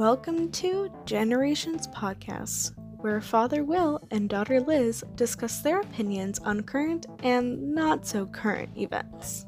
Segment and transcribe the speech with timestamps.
[0.00, 2.72] Welcome to Generations Podcasts,
[3.02, 8.70] where Father Will and daughter Liz discuss their opinions on current and not so current
[8.78, 9.44] events.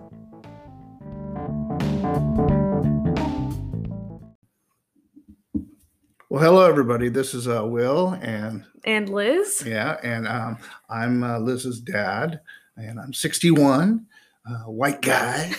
[6.29, 7.09] Well, hello everybody.
[7.09, 9.64] This is uh, Will, and And Liz?
[9.66, 10.59] yeah, and um,
[10.91, 12.41] I'm uh, Liz's dad,
[12.77, 14.05] and I'm 61,
[14.46, 15.52] uh, white guy,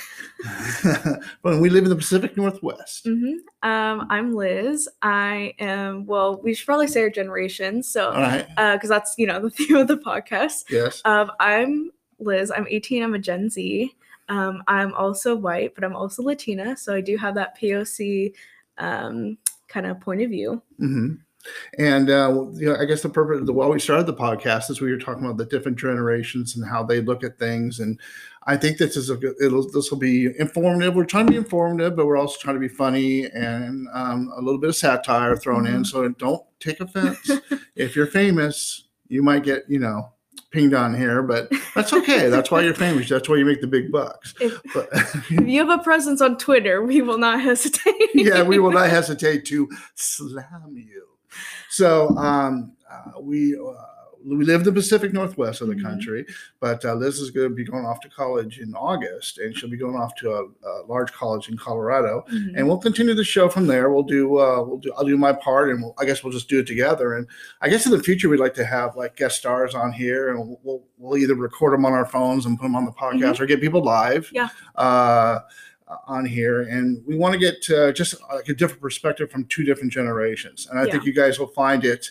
[1.42, 3.06] but we live in the Pacific Northwest.
[3.06, 4.90] hmm Um, I'm Liz.
[5.02, 7.82] I am, well, we should probably say our generation.
[7.84, 8.48] So, All right.
[8.74, 10.66] because that's, you know, the theme of the podcast.
[10.70, 11.02] Yes.
[11.06, 12.52] Um, I'm Liz.
[12.56, 13.04] I'm 18.
[13.04, 13.96] I'm a Gen Z.
[14.30, 16.76] Um, I'm also white, but I'm also Latina.
[16.78, 18.34] So I do have that POC
[18.78, 20.62] um, kind of point of view.
[20.78, 21.16] hmm
[21.78, 24.70] And uh, you know, I guess the purpose of the why we started the podcast
[24.70, 27.80] is we were talking about the different generations and how they look at things.
[27.80, 28.00] And
[28.46, 30.96] I think this is a good, it'll this will be informative.
[30.96, 34.42] We're trying to be informative, but we're also trying to be funny and um, a
[34.42, 35.82] little bit of satire thrown in.
[35.82, 35.88] Mhm.
[35.88, 37.30] So don't take offense.
[37.76, 40.14] if you're famous, you might get you know
[40.52, 42.30] pinged on here, but that's okay.
[42.30, 43.10] that's why you're famous.
[43.10, 44.34] That's why you make the big bucks.
[44.40, 47.94] If, But if you have a presence on Twitter, we will not hesitate.
[48.14, 51.08] yeah, we will not hesitate to slam you.
[51.70, 53.74] So um, uh, we uh,
[54.26, 55.82] we live in the Pacific Northwest of the Mhm.
[55.84, 56.26] country,
[56.62, 59.70] but uh, Liz is going to be going off to college in August, and she'll
[59.70, 62.24] be going off to a, a large college in Colorado.
[62.32, 62.54] Mhm.
[62.56, 63.90] And we'll continue the show from there.
[63.92, 66.48] We'll do uh, we'll do I'll do my part, and we'll, I guess we'll just
[66.48, 67.16] do it together.
[67.16, 67.28] And
[67.60, 70.40] I guess in the future we'd like to have like guest stars on here, and
[70.40, 73.42] we'll we'll, we'll either record them on our phones and put them on the podcast,
[73.42, 74.30] or get people live.
[74.32, 74.48] Yeah.
[74.76, 75.40] Uh,
[76.08, 79.64] on here, and we want to get uh, just like a different perspective from two
[79.64, 80.68] different generations.
[80.70, 82.10] And I think you guys will find it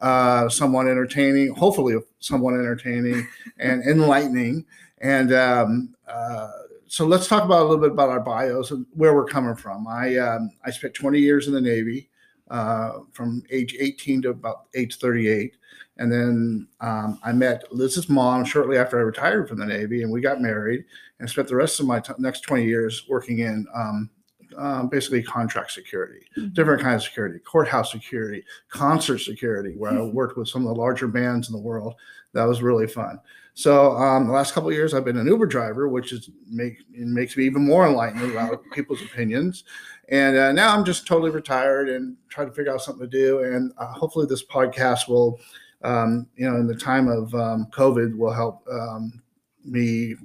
[0.00, 3.26] uh, somewhat entertaining, hopefully somewhat entertaining
[3.58, 4.66] and enlightening.
[4.98, 6.50] And um, uh,
[6.86, 9.86] so let's talk about a little bit about our bios and where we're coming from.
[9.86, 12.08] I um, I spent 20 years in the Navy,
[12.54, 15.56] uh, from age 18 to about age 38.
[15.98, 20.12] And then um, I met Liz's mom shortly after I retired from the Navy, and
[20.12, 20.84] we got married
[21.18, 24.10] and spent the rest of my t- next 20 years working in um,
[24.56, 26.54] um, basically contract security, Mhm.
[26.54, 30.80] different kinds of security, courthouse security, concert security, where I worked with some of the
[30.80, 31.94] larger bands in the world.
[32.34, 33.18] That was really fun.
[33.54, 36.78] So um, the last couple of years, I've been an Uber driver, which is make
[36.90, 39.62] makes me even more enlightened about people's opinions.
[40.08, 43.44] And uh, now I'm just totally retired and trying to figure out something to do.
[43.44, 45.38] And uh, hopefully, this podcast will,
[45.82, 49.22] um, you know, in the time of um, COVID, will help um,
[49.64, 50.16] me,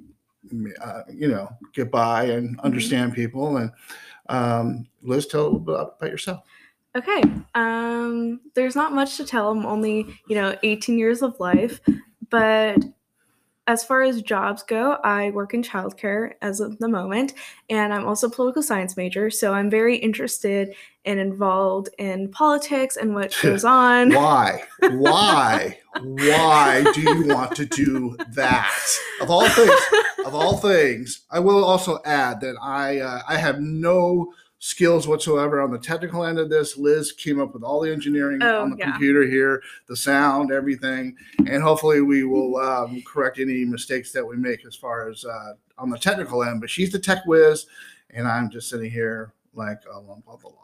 [0.82, 3.58] uh, you know, get by and understand people.
[3.58, 3.70] And
[4.28, 6.42] um, Liz, tell a little bit about yourself.
[6.96, 7.22] Okay.
[7.54, 9.50] Um, there's not much to tell.
[9.50, 11.80] I'm only, you know, 18 years of life.
[12.28, 12.84] But
[13.66, 17.34] as far as jobs go, I work in childcare as of the moment,
[17.68, 19.30] and I'm also a political science major.
[19.30, 24.12] So I'm very interested and involved in politics and what goes on.
[24.12, 24.64] Why?
[24.80, 25.78] Why?
[26.02, 28.74] Why do you want to do that?
[29.20, 29.80] Of all things,
[30.24, 35.60] of all things, I will also add that I uh, I have no skills whatsoever
[35.60, 36.76] on the technical end of this.
[36.76, 38.90] Liz came up with all the engineering Oh, on the yeah.
[38.92, 41.16] computer here, the sound, everything,
[41.48, 45.54] and hopefully we will um, correct any mistakes that we make as far as uh,
[45.78, 46.60] on the technical end.
[46.60, 47.66] But she's the tech whiz,
[48.10, 50.56] and I'm just sitting here like a lump of the log.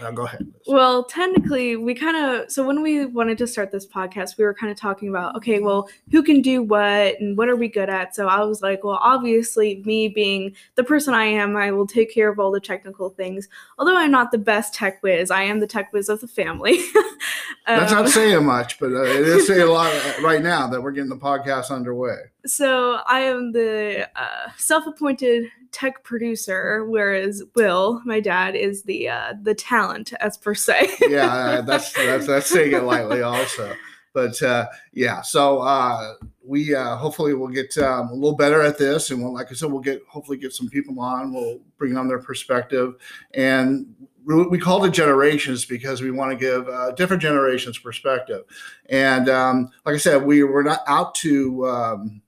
[0.00, 0.40] Uh, go ahead.
[0.46, 0.54] Liz.
[0.66, 4.54] Well, technically, we kind of so when we wanted to start this podcast, we were
[4.54, 7.88] kind of talking about okay, well, who can do what and what are we good
[7.88, 8.14] at?
[8.14, 12.12] So I was like, well, obviously, me being the person I am, I will take
[12.12, 13.48] care of all the technical things.
[13.78, 16.78] Although I'm not the best tech whiz, I am the tech whiz of the family.
[17.66, 19.92] That's Um, not saying much, but uh, it is saying a lot
[20.22, 22.16] right now that we're getting the podcast underway.
[22.44, 29.34] so I am the uh, self-appointed tech producer, whereas Will, my dad, is the uh,
[29.42, 30.88] the talent, as per se.
[31.02, 33.74] Yeah, uh, that's that's that's saying it lightly, also.
[34.14, 38.78] But uh, yeah, so uh, we uh, hopefully will get um, a little better at
[38.78, 41.34] this, and we'll, like I said, we'll get hopefully get some people on.
[41.34, 42.94] We'll bring on their perspective,
[43.34, 48.44] and we we call it generations because we want to give uh, different generations perspective.
[48.88, 51.66] And um, like I said, we we're not out to.
[51.66, 52.22] Um,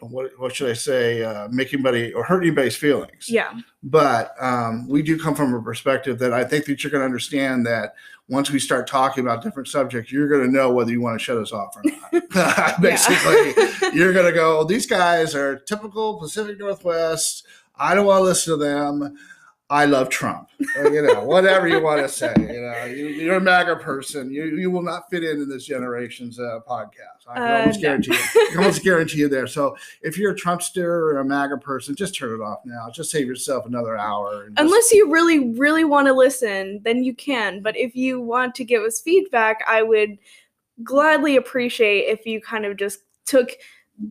[0.00, 1.22] what, what should I say?
[1.22, 3.58] Uh, make anybody or hurt anybody's feelings yeah.
[3.82, 7.06] but um, we do come from a perspective that I think that you're going to
[7.06, 7.94] understand that
[8.28, 11.24] once we start talking about different subjects, you're going to know whether you want to
[11.24, 12.80] shut us off or not.
[12.80, 13.54] Basically,
[13.92, 17.46] you're going to go, these guys are typical Pacific Northwest.
[17.76, 19.16] I don't want to listen to them.
[19.68, 20.48] I love Trump.
[20.78, 22.32] Uh, you know, whatever you want to say.
[22.38, 24.30] You know, you, are a MAGA person.
[24.30, 27.26] You you will not fit in in this generation's uh, podcast.
[27.26, 28.16] I can uh, almost guarantee no.
[28.16, 28.22] you.
[28.22, 29.48] I can almost guarantee you there.
[29.48, 32.90] So if you're a Trumpster or a MAGA person, just turn it off now.
[32.90, 34.50] Just save yourself another hour.
[34.50, 37.60] Just, Unless you really really want to listen, then you can.
[37.60, 40.16] But if you want to give us feedback, I would
[40.84, 43.50] gladly appreciate if you kind of just took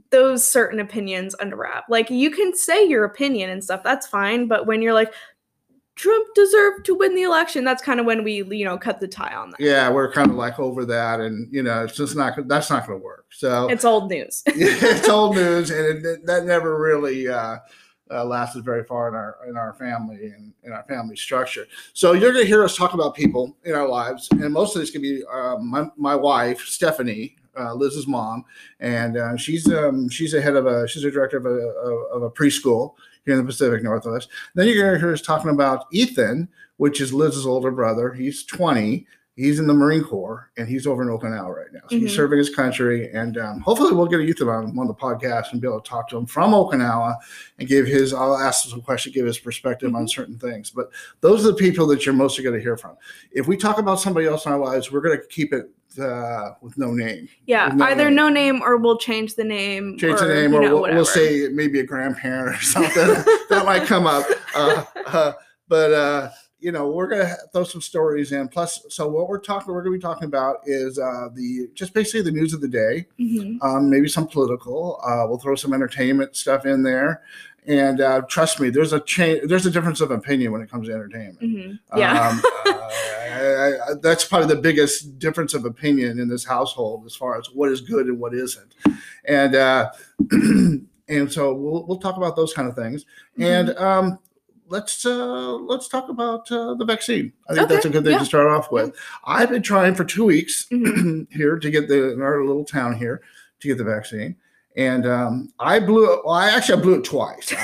[0.09, 1.85] those certain opinions under wrap.
[1.89, 4.47] Like you can say your opinion and stuff, that's fine.
[4.47, 5.13] But when you're like,
[5.95, 7.63] Trump deserved to win the election.
[7.63, 9.59] That's kind of when we, you know, cut the tie on that.
[9.59, 12.35] Yeah, we're kind of like over that, and you know, it's just not.
[12.47, 13.27] That's not going to work.
[13.31, 14.43] So it's old news.
[14.45, 17.59] it's old news, and it, that never really uh,
[18.11, 21.65] uh, lasted very far in our in our family and in our family structure.
[21.93, 24.81] So you're going to hear us talk about people in our lives, and most of
[24.81, 28.45] this can be uh, my my wife Stephanie, uh, Liz's mom,
[28.79, 31.49] and uh, she's um, she's a head of a she's a director of a
[32.13, 34.29] of a preschool here in the Pacific Northwest.
[34.53, 36.47] Then you're going to hear us talking about Ethan,
[36.77, 38.13] which is Liz's older brother.
[38.13, 39.05] He's 20.
[39.35, 41.81] He's in the Marine Corps and he's over in Okinawa right now.
[41.89, 42.05] So mm-hmm.
[42.05, 43.11] he's serving his country.
[43.11, 45.81] And um, hopefully we'll get a youth on one of the podcasts and be able
[45.81, 47.15] to talk to him from Okinawa
[47.59, 49.97] and give his, I'll ask him some questions, give his perspective mm-hmm.
[49.97, 50.69] on certain things.
[50.69, 50.89] But
[51.19, 52.95] those are the people that you're mostly going to hear from.
[53.31, 56.51] If we talk about somebody else in our lives, we're going to keep it uh,
[56.61, 57.27] with no name.
[57.45, 58.15] Yeah, no either name.
[58.15, 59.97] no name or we'll change the name.
[59.97, 62.91] Change or, the name, or know, we'll, we'll, say maybe a grandparent or something
[63.49, 64.25] that might come up.
[64.55, 65.33] Uh, uh,
[65.67, 66.29] but uh,
[66.65, 68.47] you know, we're gonna throw some stories in.
[68.47, 72.23] Plus, so what we're talking, we're gonna be talking about is uh, the just basically
[72.23, 73.05] the news of the day.
[73.19, 73.61] Mm-hmm.
[73.61, 74.99] Um, maybe some political.
[75.03, 77.21] Uh, we'll throw some entertainment stuff in there,
[77.67, 79.47] and uh, trust me, there's a change.
[79.47, 81.39] There's a difference of opinion when it comes to entertainment.
[81.39, 81.99] Mm-hmm.
[81.99, 87.05] Yeah, um, uh, I, I, that's probably the biggest difference of opinion in this household
[87.05, 88.73] as far as what is good and what isn't.
[89.25, 89.91] And uh,
[90.31, 93.05] and so we'll we'll talk about those kind of things.
[93.37, 93.43] Mm-hmm.
[93.43, 94.19] And um,
[94.67, 97.33] let's uh, let's talk about uh, the vaccine.
[97.49, 97.73] I think okay.
[97.73, 98.19] that's a good thing yeah.
[98.19, 98.95] to start off with.
[99.25, 101.23] I've been trying for two weeks mm-hmm.
[101.35, 103.21] here to get the in our little town here
[103.59, 104.35] to get the vaccine
[104.75, 106.21] and um, I blew it.
[106.25, 107.53] Well, I actually I blew it twice.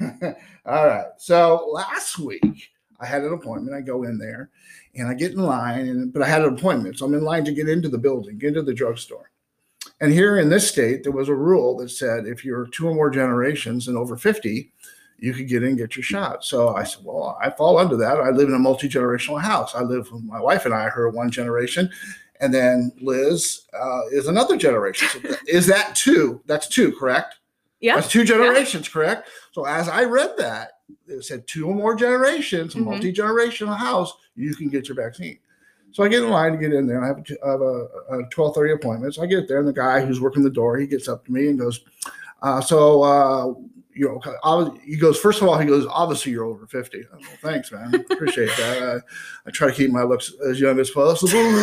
[0.66, 1.06] All right.
[1.18, 2.70] So last week
[3.00, 3.76] I had an appointment.
[3.76, 4.50] I go in there,
[4.94, 7.44] and I get in line, and but I had an appointment, so I'm in line
[7.44, 9.30] to get into the building, get into the drugstore.
[10.00, 12.94] And here in this state, there was a rule that said if you're two or
[12.94, 14.72] more generations and over 50,
[15.22, 16.44] you could get in and get your shot.
[16.44, 18.18] So I said, well, I fall under that.
[18.18, 19.72] I live in a multi generational house.
[19.72, 21.88] I live with my wife and I, her one generation,
[22.40, 25.06] and then Liz uh, is another generation.
[25.08, 26.42] So is that two?
[26.46, 27.36] That's two, correct?
[27.78, 27.94] Yeah.
[27.94, 28.92] That's two generations, yeah.
[28.92, 29.28] correct?
[29.52, 30.72] So as I read that,
[31.06, 32.84] it said two or more generations, mm-hmm.
[32.86, 35.38] multi generational house, you can get your vaccine.
[35.92, 36.96] So I get in line to get in there.
[36.96, 39.14] And I have a, I have a, a twelve thirty appointment.
[39.14, 41.32] So I get there, and the guy who's working the door, he gets up to
[41.32, 41.80] me and goes,
[42.42, 43.54] uh, "So uh,
[43.94, 47.04] you know, he goes, first of all, he goes, obviously you're over 50.
[47.10, 47.94] Well, thanks, man.
[48.10, 48.82] Appreciate that.
[48.82, 51.62] I, I, try to keep my looks as young as possible.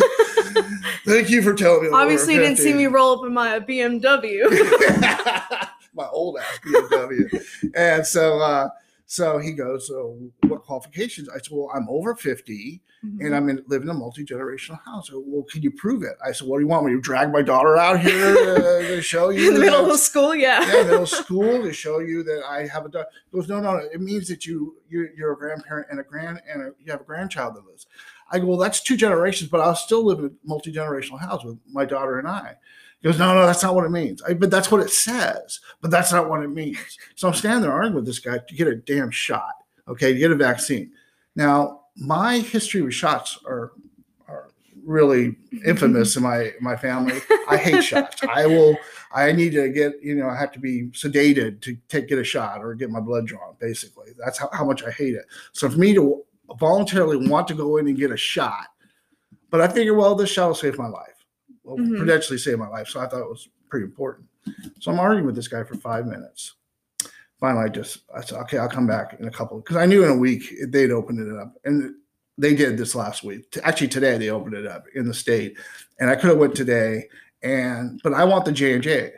[1.04, 1.90] Thank you for telling me.
[1.90, 4.48] Obviously, you didn't see me roll up in my BMW.
[5.94, 7.44] my old ass BMW.
[7.74, 8.68] and so, uh,
[9.10, 10.16] so he goes, so
[10.46, 11.28] what qualifications?
[11.28, 13.26] I said, well, I'm over 50 mm-hmm.
[13.26, 15.08] and I'm in, live in a multi generational house.
[15.08, 16.12] So, well, can you prove it?
[16.24, 19.30] I said, what do you want me to drag my daughter out here to show
[19.30, 19.48] you?
[19.48, 20.60] in the middle of school, yeah.
[20.60, 23.08] yeah, middle school to show you that I have a daughter.
[23.32, 26.40] He goes, no, no, it means that you, you you're a grandparent and a grand
[26.48, 27.88] and a, you have a grandchild that lives.
[28.30, 31.42] I go, well, that's two generations, but I'll still live in a multi generational house
[31.42, 32.58] with my daughter and I.
[33.00, 34.22] He goes, no, no, that's not what it means.
[34.22, 36.98] I, but that's what it says, but that's not what it means.
[37.14, 39.54] So I'm standing there arguing with this guy to get a damn shot,
[39.88, 40.92] okay, to get a vaccine.
[41.34, 43.72] Now, my history with shots are
[44.28, 44.48] are
[44.84, 47.20] really infamous in my my family.
[47.48, 48.22] I hate shots.
[48.28, 48.76] I will.
[49.12, 52.24] I need to get you know I have to be sedated to take get a
[52.24, 53.56] shot or get my blood drawn.
[53.58, 55.24] Basically, that's how, how much I hate it.
[55.52, 56.22] So for me to
[56.58, 58.66] voluntarily want to go in and get a shot,
[59.50, 61.19] but I figure well this shot will save my life.
[61.76, 61.98] Mm-hmm.
[61.98, 62.88] potentially save my life.
[62.88, 64.28] So I thought it was pretty important.
[64.80, 66.54] So I'm arguing with this guy for five minutes
[67.40, 70.04] finally I just I said, okay, I'll come back in a couple because I knew
[70.04, 71.54] in a week they'd open it up.
[71.64, 71.94] And
[72.38, 73.58] they did this last week.
[73.62, 75.56] Actually, today they opened it up in the state.
[75.98, 77.08] And I could have went today
[77.42, 79.12] and but I want the J and J.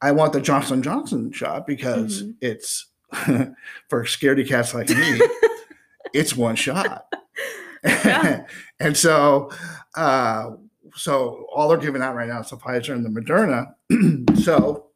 [0.00, 2.32] I want the Johnson Johnson shot because mm-hmm.
[2.40, 2.86] it's
[3.88, 5.20] for scaredy cats like me,
[6.12, 7.06] it's one shot.
[8.80, 9.50] and so
[9.94, 10.50] uh
[10.98, 13.74] so all they're giving out right now is the Pfizer and the Moderna.
[14.42, 14.86] so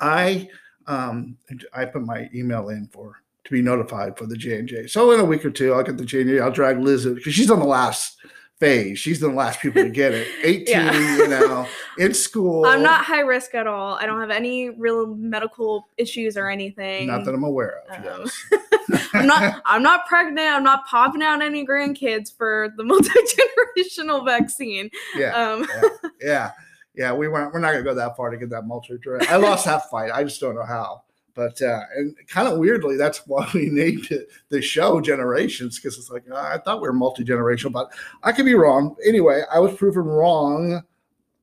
[0.00, 0.48] I
[0.86, 1.36] um,
[1.72, 4.86] I put my email in for to be notified for the J and J.
[4.86, 6.40] So in a week or two, I'll get the J and J.
[6.40, 8.18] I'll drag Liz because she's on the last
[8.58, 8.98] phase.
[8.98, 10.28] She's the last people to get it.
[10.44, 11.16] 18, yeah.
[11.16, 11.66] you know,
[11.98, 12.66] in school.
[12.66, 13.94] I'm not high risk at all.
[13.94, 17.06] I don't have any real medical issues or anything.
[17.06, 18.06] Not that I'm aware of.
[18.06, 18.30] Um.
[19.14, 20.40] I'm not I'm not pregnant.
[20.48, 24.90] I'm not popping out any grandkids for the multi generational vaccine.
[25.16, 25.88] Yeah, Um, yeah,
[26.20, 26.50] yeah,
[26.94, 27.12] yeah.
[27.12, 27.52] We weren't.
[27.52, 28.98] We're not gonna go that far to get that multi.
[29.28, 30.10] I lost that fight.
[30.12, 31.02] I just don't know how.
[31.34, 35.96] But uh, and kind of weirdly, that's why we named it the show Generations because
[35.96, 38.96] it's like I thought we were multi generational, but I could be wrong.
[39.06, 40.82] Anyway, I was proven wrong,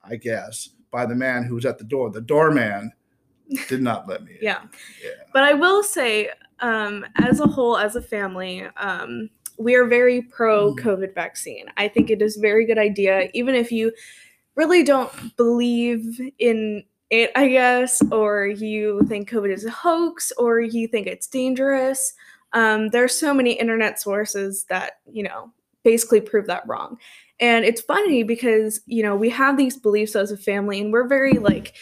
[0.04, 2.12] I guess, by the man who was at the door.
[2.12, 2.92] The doorman
[3.70, 4.34] did not let me.
[4.34, 4.38] in.
[4.42, 4.64] yeah.
[5.04, 5.12] Yeah.
[5.34, 6.30] But I will say,
[6.60, 10.76] um, as a whole, as a family, um, we are very pro.
[10.76, 11.66] COVID vaccine.
[11.78, 13.92] I think it is a very good idea, even if you
[14.56, 20.60] really don't believe in it, I guess, or you think COVID is a hoax, or
[20.60, 22.14] you think it's dangerous.
[22.54, 25.52] Um, there's so many internet sources that you know
[25.84, 26.98] basically prove that wrong.
[27.40, 31.08] And it's funny because you know we have these beliefs as a family, and we're
[31.08, 31.76] very like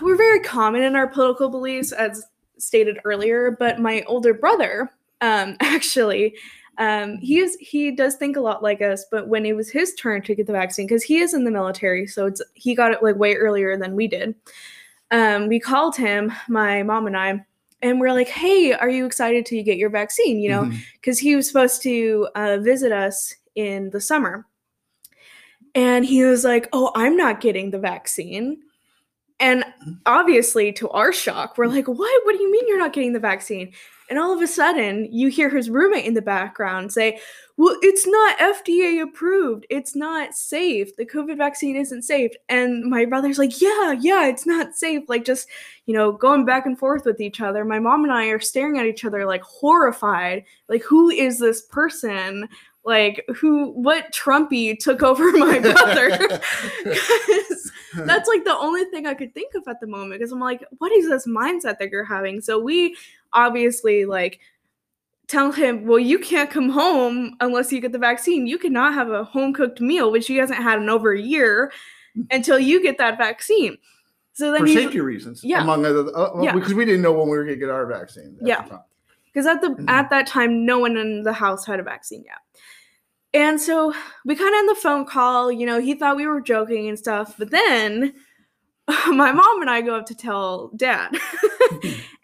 [0.00, 2.24] we're very common in our political beliefs, as
[2.58, 3.56] stated earlier.
[3.58, 6.34] But my older brother, um, actually,
[6.78, 9.04] um, he is he does think a lot like us.
[9.10, 11.50] But when it was his turn to get the vaccine, because he is in the
[11.50, 14.34] military, so it's he got it like way earlier than we did.
[15.10, 17.44] Um, we called him, my mom and I,
[17.80, 21.36] and we're like, "Hey, are you excited to get your vaccine?" You know, because he
[21.36, 24.46] was supposed to uh, visit us in the summer.
[25.74, 28.62] And he was like, Oh, I'm not getting the vaccine.
[29.38, 29.92] And mm-hmm.
[30.06, 32.24] obviously, to our shock, we're like, What?
[32.24, 33.72] What do you mean you're not getting the vaccine?
[34.08, 37.18] And all of a sudden, you hear his roommate in the background say,
[37.56, 39.66] Well, it's not FDA approved.
[39.68, 40.94] It's not safe.
[40.96, 42.30] The COVID vaccine isn't safe.
[42.48, 45.02] And my brother's like, Yeah, yeah, it's not safe.
[45.08, 45.48] Like, just,
[45.86, 47.64] you know, going back and forth with each other.
[47.64, 50.44] My mom and I are staring at each other, like, horrified.
[50.68, 52.48] Like, who is this person?
[52.84, 56.10] Like, who, what Trumpy took over my brother?
[56.84, 57.72] 'Cause
[58.04, 60.64] that's like the only thing I could think of at the moment because I'm like,
[60.78, 62.40] what is this mindset that you're having?
[62.40, 62.96] So we
[63.32, 64.40] obviously like
[65.28, 68.46] tell him, well, you can't come home unless you get the vaccine.
[68.46, 71.72] You cannot have a home cooked meal, which he hasn't had in over a year
[72.30, 73.76] until you get that vaccine.
[74.34, 75.62] So then for safety reasons, Yeah.
[75.62, 76.52] among other, uh, Yeah.
[76.52, 78.36] because we didn't know when we were going to get our vaccine.
[78.40, 78.78] at Yeah.
[79.26, 79.88] because at the Mhm.
[79.88, 82.38] at that time no one in the house had a vaccine yet
[83.36, 86.40] and so we kind of end the phone call you know he thought we were
[86.40, 88.14] joking and stuff but then
[89.08, 91.16] my mom and i go up to tell dad.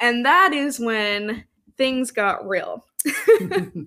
[0.02, 1.45] And that is when
[1.78, 2.85] things got real.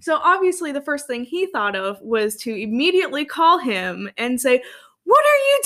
[0.00, 4.62] So obviously the first thing he thought of was to immediately call him and say
[5.04, 5.60] what are you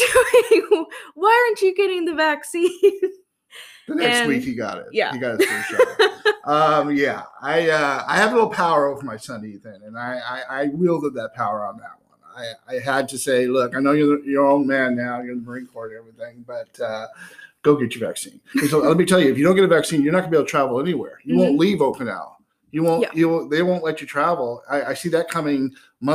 [0.61, 0.87] doing?
[1.15, 2.73] Why aren't you getting the vaccine
[3.89, 4.87] The next And- week he got it.
[4.93, 5.13] yeah.
[5.13, 6.13] he got his first shot.
[6.45, 10.19] um, yeah, I uh, I have a little power over my son Ethan, and I,
[10.49, 12.19] I I wielded that power on that one.
[12.69, 15.41] I, I had to say, look, I know you're your own man now, you're in
[15.45, 17.07] the Marine Corps and everything, but uh,
[17.63, 18.41] go get your vaccine.
[18.55, 20.31] And so let me tell you, if you don't get a vaccine, you're not gonna
[20.33, 21.19] be able to travel anywhere.
[21.25, 22.33] You won't leave Okinawa.
[22.73, 23.03] You won't.
[23.03, 23.09] Yeah.
[23.15, 24.63] You won't, they won't let you travel.
[24.69, 25.73] I, I see that coming.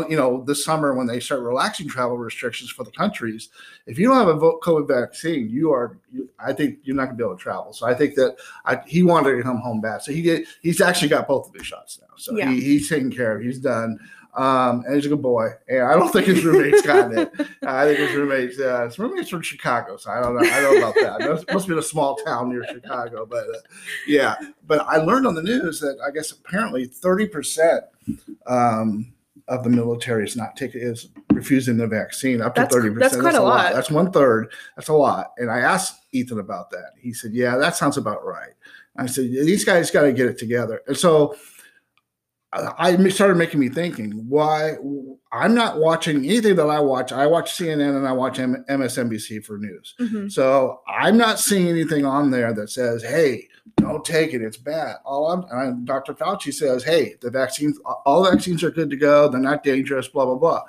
[0.09, 3.49] You know, this summer when they start relaxing travel restrictions for the countries.
[3.85, 5.97] If you don't have a COVID vaccine, you are.
[6.11, 7.73] You, I think you're not going to be able to travel.
[7.73, 10.01] So I think that I, he wanted to come home bad.
[10.01, 10.45] So he did.
[10.61, 12.07] He's actually got both of his shots now.
[12.17, 12.49] So Yeah.
[12.51, 13.43] he, he's taken care of.
[13.43, 13.99] He's done.
[14.33, 15.49] Um, and he's a good boy.
[15.67, 17.29] And I don't think his roommate's got it.
[17.63, 20.49] I think his roommate's uh, his roommate's from Chicago, so I don't know.
[20.49, 21.43] I don't know about that.
[21.49, 23.59] It must be in a small town near Chicago, but uh,
[24.07, 24.35] yeah.
[24.65, 27.83] But I learned on the news that I guess apparently thirty percent
[28.47, 29.11] um,
[29.47, 32.41] of the military is not taking is refusing the vaccine.
[32.41, 33.21] Up to That's- thirty that's percent.
[33.21, 33.73] quite a lot.
[33.73, 34.51] That's one third.
[34.75, 35.31] That's a lot.
[35.37, 36.91] And I asked Ethan about that.
[36.99, 38.53] He said, "Yeah, that sounds about right."
[38.97, 41.35] I said, "These guys got to get it together." And so
[42.53, 44.73] I started making me thinking why
[45.31, 47.13] I'm not watching anything that I watch.
[47.13, 49.95] I watch CNN and I watch M- MSNBC for news.
[50.01, 50.29] Mhm.
[50.29, 54.97] So I'm not seeing anything on there that says, "Hey, don't take it; it's bad."
[55.05, 56.13] All I'm, and Dr.
[56.13, 59.27] Fauci says, "Hey, the vaccines, all vaccines are good to go.
[59.27, 60.61] They're not dangerous." Blah blah blah.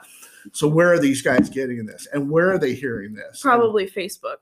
[0.53, 3.41] So where are these guys getting this, and where are they hearing this?
[3.41, 4.39] probably facebook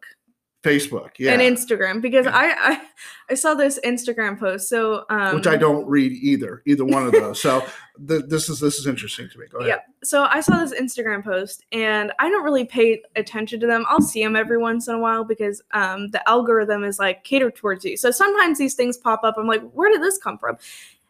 [0.63, 2.83] Facebook, yeah, and Instagram because I, I
[3.31, 4.69] I saw this Instagram post.
[4.69, 7.41] So um, which I don't read either, either one of those.
[7.41, 7.65] so
[8.09, 9.47] th- this is this is interesting to me.
[9.51, 9.69] Go ahead.
[9.69, 9.79] Yeah.
[10.05, 13.87] So I saw this Instagram post and I don't really pay attention to them.
[13.89, 17.57] I'll see them every once in a while because um, the algorithm is like catered
[17.57, 17.97] towards you.
[17.97, 19.37] So sometimes these things pop up.
[19.39, 20.59] I'm like, where did this come from?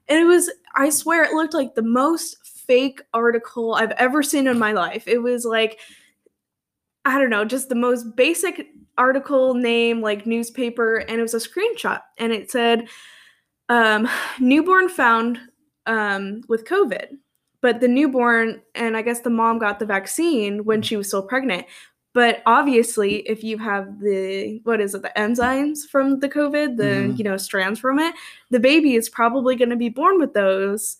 [0.09, 4.47] And it was, I swear, it looked like the most fake article I've ever seen
[4.47, 5.07] in my life.
[5.07, 5.78] It was like,
[7.04, 8.66] I don't know, just the most basic
[8.99, 12.01] article name, like newspaper, and it was a screenshot.
[12.19, 12.89] And it said,
[13.69, 15.39] um, newborn found
[15.87, 17.07] um, with COVID.
[17.63, 21.23] But the newborn, and I guess the mom got the vaccine when she was still
[21.23, 21.67] pregnant,
[22.13, 26.83] But obviously, if you have the what is it, the enzymes from the COVID, the
[27.13, 27.19] Mhm.
[27.19, 28.15] you know strands from it,
[28.51, 30.97] the baby is probably going to be born with those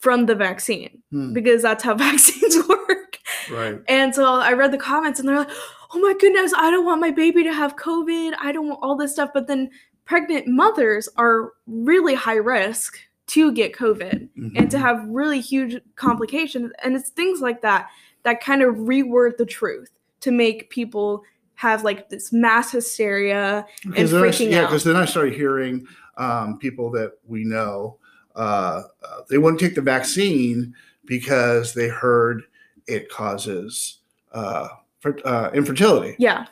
[0.00, 3.18] from the vaccine Hmm, because that's how vaccines work.
[3.50, 3.80] right.
[3.88, 5.50] And so I read the comments and they're like,
[5.94, 8.32] oh my goodness, I don't want my baby to have COVID.
[8.40, 9.30] I don't want all this stuff.
[9.34, 9.70] But then
[10.04, 14.80] pregnant mothers are really high risk to get COVID and to Mhm.
[14.80, 16.72] have really huge complications.
[16.82, 17.88] And it's things like that
[18.24, 21.22] that kind of reword the truth to make people
[21.54, 23.66] have like this mass hysteria.
[23.84, 24.68] And then I, yeah, out.
[24.68, 25.86] because then I started hearing
[26.18, 27.98] um, people that we know
[28.36, 28.82] uh,
[29.28, 32.42] they wouldn't take the vaccine because they heard
[32.86, 33.98] it causes
[34.32, 34.68] uh,
[35.02, 36.16] fer- uh, infertility.
[36.18, 36.46] Yeah.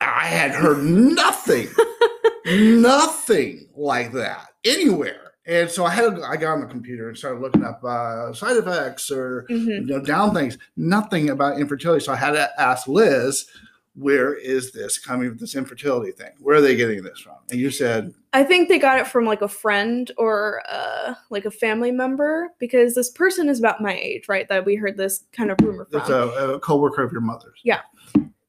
[0.00, 1.68] I had heard nothing,
[2.46, 5.32] nothing like that anywhere.
[5.46, 8.56] And so I had I got on the computer and started looking up uh, side
[8.56, 10.56] effects or hmm you know, down things.
[10.76, 12.04] Nothing about infertility.
[12.04, 13.46] So I had to ask Liz,
[13.94, 16.30] where is this coming with this infertility thing?
[16.40, 17.34] Where are they getting this from?
[17.50, 21.44] And you said, I think they got it from like a friend or uh, like
[21.44, 24.48] a family member because this person is about my age, right?
[24.48, 26.00] That we heard this kind of rumor from.
[26.00, 27.60] it's a, a coworker of your mother's.
[27.64, 27.80] Yeah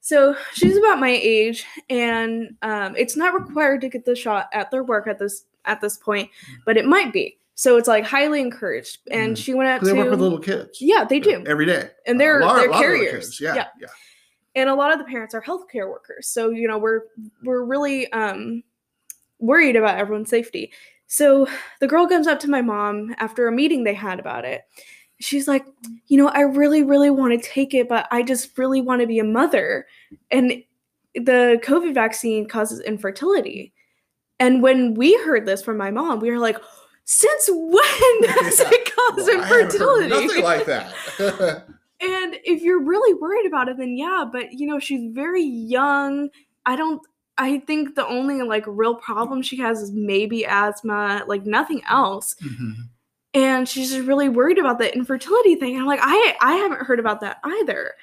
[0.04, 4.72] so she's about my age, and um, it's not required to get the shot at
[4.72, 6.28] their work at this at this point,
[6.66, 7.38] but it might be.
[7.54, 8.98] So it's like highly encouraged.
[9.12, 9.44] And Mhm.
[9.44, 10.82] she went out They to work with little kids.
[10.82, 11.92] yeah, they do, Every day.
[12.08, 13.40] and they're lot- they're a lot of little carriers.
[13.40, 13.54] Yeah.
[13.54, 13.88] yeah, Yeah.
[14.56, 16.28] And a lot of the parents are healthcare workers.
[16.28, 17.02] So you know we're
[17.44, 18.64] we're really um,
[19.40, 20.72] worried about everyone's safety.
[21.08, 21.48] So
[21.82, 24.62] the girl comes up to my mom after a meeting they had about it.
[25.20, 25.66] She's like,
[26.08, 29.08] you know, I really, really want to take it, but I just really want to
[29.08, 29.86] be a mother.
[30.32, 30.64] And
[31.14, 33.74] the COVID vaccine causes infertility.
[34.40, 36.58] And when we heard this from my mom, we were like,
[37.04, 38.70] since when does Yeah.
[38.72, 40.08] it cause Well, infertility?
[40.08, 41.66] Nothing like that.
[42.02, 46.30] And if you're really worried about it, then yeah, but you know, she's very young.
[46.66, 47.02] I don't
[47.38, 52.36] I think the only like real problem she has is maybe asthma, like nothing else.
[52.44, 52.74] Mhm.
[53.34, 55.74] And she's just really worried about the infertility thing.
[55.74, 57.94] And I'm like, I I haven't heard about that either.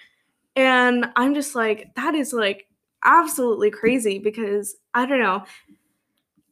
[0.57, 2.69] And I'm just like, that is like
[3.05, 5.45] absolutely crazy because I don't know.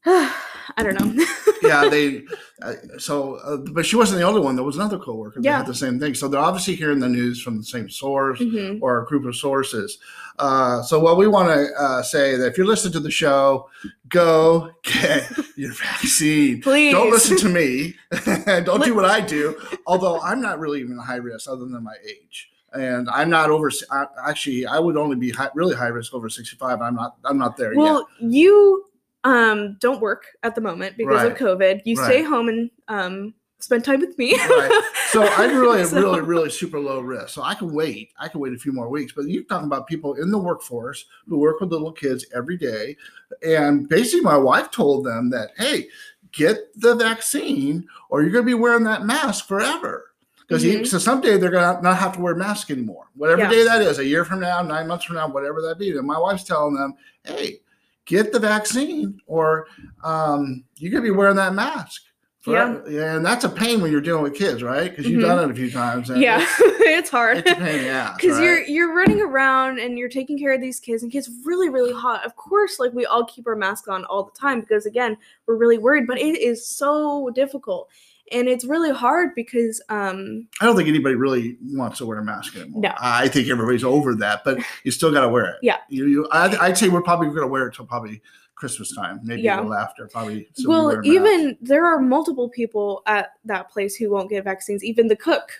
[0.78, 1.24] I don't know.
[1.62, 2.24] yeah, they.
[2.60, 4.56] Uh, so, uh, but she wasn't the only one.
[4.56, 5.56] There was another coworker that Yeah.
[5.58, 6.14] had the same thing.
[6.14, 8.40] So they're obviously hearing the news from the same source.
[8.40, 8.78] Mhm.
[8.82, 9.98] or a group of sources.
[10.38, 13.70] Uh, so, what we want to uh, say that if you're listening to the show,
[14.10, 16.60] go get your vaccine.
[16.60, 16.92] Please.
[16.92, 17.94] Don't listen to me.
[18.64, 19.58] Don't do what I do.
[19.86, 23.70] Although I'm not really even high risk, other than my age, and I'm not over.
[23.90, 26.82] I, actually, I would only be high, really high risk over 65.
[26.82, 27.16] I'm not.
[27.24, 27.80] I'm not there yet.
[27.82, 28.84] Well, you
[29.26, 31.82] um don't work at the moment because of COVID.
[31.84, 34.34] You stay home and um spend time with me.
[34.34, 34.82] Right.
[35.10, 37.28] So I'm really, So- really, really super low risk.
[37.30, 38.10] So I can wait.
[38.18, 39.12] I can wait a few more weeks.
[39.16, 42.96] But you're talking about people in the workforce who work with little kids every day.
[43.42, 45.88] And basically, my wife told them that, hey,
[46.32, 50.10] get the vaccine or you're going to be wearing that mask forever.
[50.46, 50.86] Because Mhm.
[50.86, 53.06] so someday they're going to not have to wear masks anymore.
[53.14, 53.50] Whatever Yeah.
[53.50, 55.96] day that is, a year from now, nine months from now, whatever that be.
[55.96, 57.60] And my wife's telling them, hey,
[58.06, 59.66] get the vaccine or
[60.04, 62.02] um, you're going to be wearing that mask.
[62.48, 62.76] Yeah.
[62.86, 64.88] and that's a pain when you're dealing with kids, right?
[64.88, 65.26] Because you've Mhm.
[65.26, 66.10] done it a few times.
[66.10, 67.38] and yeah, it's, it's hard.
[67.38, 68.44] it's a pain in because right?
[68.44, 71.92] you're you're running around and you're taking care of these kids and kids really really
[71.92, 75.16] hot of course like we all keep our masks on all the time because again
[75.48, 77.88] we're really worried but it is so difficult
[78.32, 82.24] and it's really hard because um I don't think anybody really wants to wear a
[82.24, 82.82] mask anymore.
[82.82, 82.92] No.
[83.00, 85.56] I think everybody's over that, but you still got to wear it.
[85.62, 85.78] Yeah.
[85.88, 88.20] You, you, I'd, I'd say we're probably going to wear it till probably
[88.56, 89.56] Christmas time, maybe Yeah.
[89.56, 90.08] a little after.
[90.08, 90.48] Probably.
[90.64, 95.16] well even there are multiple people at that place who won't get vaccines even the
[95.16, 95.50] cook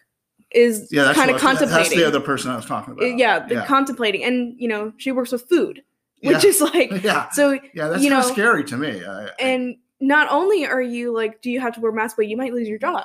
[0.53, 3.19] is yeah, kind of contemplating That's the other person I was talking about.
[3.19, 3.67] yeah, yeah.
[3.67, 5.83] contemplating and you know she works with food
[6.23, 6.49] which Yeah.
[6.51, 9.05] is like yeah, so yeah, that's you kind of know, scary to me.
[9.05, 12.29] I, I- and not only are you like do you have to wear masks but
[12.29, 13.05] you might lose your job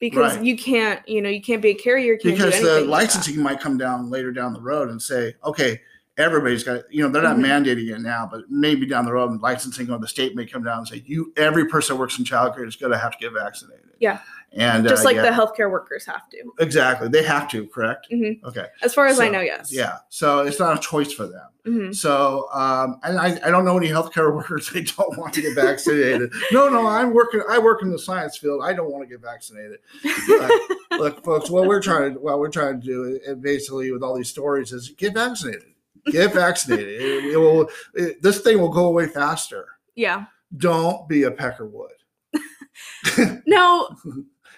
[0.00, 0.44] because Right.
[0.44, 2.88] you can't you know you can't be a carrier can't because the anything like that.
[2.90, 5.80] licensing might come down later down the road and say, okay,
[6.18, 7.44] everybody's got, you know, they're not Mhm.
[7.46, 10.62] mandating it now, but maybe down the road, and licensing or the state may come
[10.62, 13.18] down and say, you, every person that works in childcare is going to have to
[13.18, 13.90] get vaccinated.
[13.98, 14.18] Yeah.
[14.54, 18.08] And just uh, like yeah, the healthcare workers have to exactly, they have to, correct?
[18.12, 18.42] Mhm.
[18.44, 18.66] Okay.
[18.82, 19.98] as far as i know yes Yeah.
[20.10, 21.48] So it's not a choice for them.
[21.66, 21.94] Mhm.
[21.94, 25.54] So, um, and I, I don't know any healthcare workers they don't want to get
[25.54, 26.32] vaccinated.
[26.50, 27.42] no, no, I'm working.
[27.48, 28.62] I work in the science field.
[28.64, 29.78] I don't want to get vaccinated.
[30.98, 34.14] Look, folks, what we're trying to what we're trying to do, and basically with all
[34.16, 35.72] these stories, is get vaccinated.
[36.06, 37.00] Get vaccinated.
[37.00, 37.70] it, it will.
[37.94, 39.66] It, this thing will go away faster.
[39.94, 41.88] yeah Don't be a peckerwood.
[43.46, 43.88] now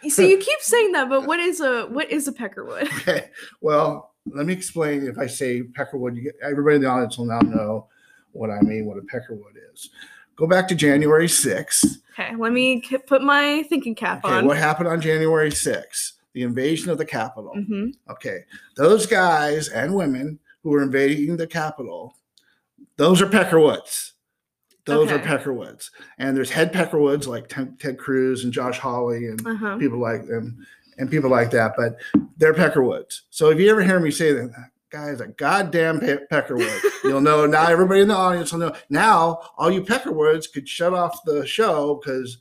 [0.09, 3.31] so you keep saying that but what is a what is a peckerwood Okay.
[3.61, 5.07] Well, let me explain.
[5.07, 7.88] If I say peckerwood, you get, everybody in the audience will now know
[8.33, 9.90] what I mean, what a peckerwood is.
[10.37, 11.99] Go back to January 6th.
[12.19, 14.47] Okay, let me put my thinking cap Okay, on.
[14.47, 16.12] what happened on January 6th?
[16.33, 17.53] The invasion of the Capitol.
[17.55, 18.40] hmm Okay,
[18.77, 22.17] those guys and women who were invading the Capitol,
[22.97, 24.13] those are peckerwoods.
[24.87, 25.90] Those are peckerwoods.
[26.18, 29.79] And there's head peckerwoods like Ted, Ted Cruz and Josh Hawley and Uh-huh.
[29.79, 30.66] people like them
[30.99, 31.97] and people like that, but
[32.37, 33.23] they're peckerwoods.
[33.31, 36.81] So if you ever hear me say that, that guy is a goddamn pe- peckerwood,
[37.05, 37.66] you'll know now.
[37.66, 38.75] Everybody in the audience will know.
[38.90, 42.38] Now, all you peckerwoods could shut off the show because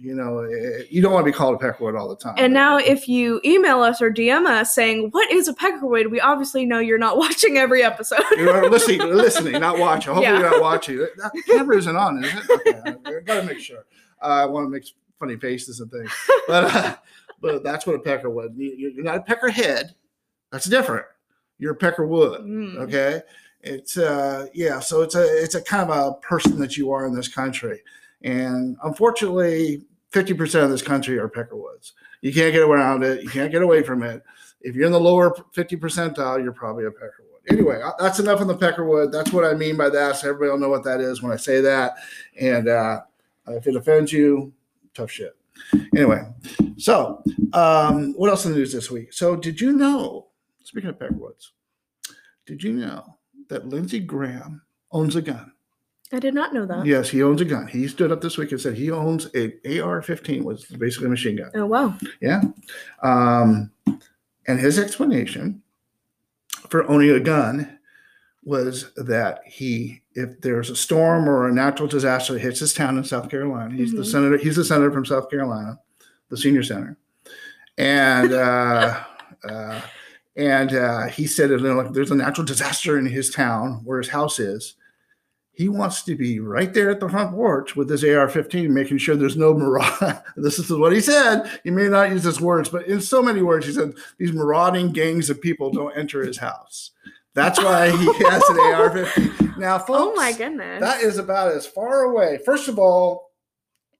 [0.00, 2.34] you know eh, you don't want to be called a peckerwood all the time.
[2.38, 6.10] And now, if you email us or DM us saying, What is a peckerwood?
[6.10, 8.20] we obviously know you're not watching every episode.
[8.36, 10.14] You're listening, listening, not watching.
[10.14, 10.40] Hopefully, Yeah.
[10.40, 10.98] you're not watching.
[10.98, 12.50] That camera isn't on, is it?
[12.50, 12.80] Okay,
[13.16, 13.84] I gotta make sure.
[14.22, 14.84] Uh, I want to make
[15.18, 16.10] funny faces and things,
[16.48, 16.96] but uh,
[17.42, 18.56] but that's what a peckerwood.
[18.56, 19.90] You- you're not a peckerhead.
[20.52, 21.06] That's different.
[21.58, 22.40] You're a peckerwood.
[22.40, 22.76] Mm.
[22.78, 23.20] Okay,
[23.60, 24.80] it's uh yeah.
[24.80, 27.82] So it's a it's a kind of a person that you are in this country,
[28.22, 31.92] and unfortunately, fifty percent of this country are peckerwoods.
[32.20, 33.22] You can't get around it.
[33.22, 34.22] You can't get away from it.
[34.60, 37.50] If you're in the lower fifty percentile, you're probably a peckerwood.
[37.50, 39.10] Anyway, uh, that's enough on the peckerwood.
[39.10, 40.16] That's what I mean by that.
[40.16, 41.94] So everybody will know what that is when I say that.
[42.38, 43.00] And uh,
[43.48, 44.52] if it offends you,
[44.94, 45.34] tough shit.
[45.96, 46.22] Anyway,
[46.76, 49.12] so um, what else in the news this week?
[49.12, 50.26] So did you know?
[50.62, 51.50] Speaking of peckerwoods,
[52.46, 53.16] did you know
[53.48, 55.52] that Lindsey Graham owns a gun?
[56.12, 56.86] I did not know that.
[56.86, 57.66] Yes, he owns a gun.
[57.68, 61.36] He stood up this week and said he owns a AR-15, was basically a machine
[61.36, 61.50] gun.
[61.54, 61.94] Oh, wow.
[62.20, 62.42] Yeah.
[63.02, 63.70] Um,
[64.46, 65.62] and his explanation
[66.68, 67.78] for owning a gun
[68.42, 72.98] was that he, if there's a storm or a natural disaster that hits his town
[72.98, 74.06] in South Carolina, he's the Mhm.
[74.10, 74.36] senator.
[74.38, 75.78] He's the senator from South Carolina,
[76.30, 76.96] the senior senator,
[77.78, 79.00] and uh,
[79.48, 79.80] uh,
[80.36, 83.98] and uh, he said, you know, like there's a natural disaster in his town where
[83.98, 84.74] his house is.
[85.52, 89.14] He wants to be right there at the front porch with his AR-15, making sure
[89.16, 90.22] there's no maraud.
[90.36, 91.50] this is what he said.
[91.64, 94.92] He may not use his words, but in so many words, he said these marauding
[94.92, 96.92] gangs of people don't enter his house.
[97.34, 99.56] That's why he has an AR-15.
[99.58, 100.80] Now, folks, Oh, my goodness.
[100.80, 102.38] that is about as far away.
[102.44, 103.30] First of all,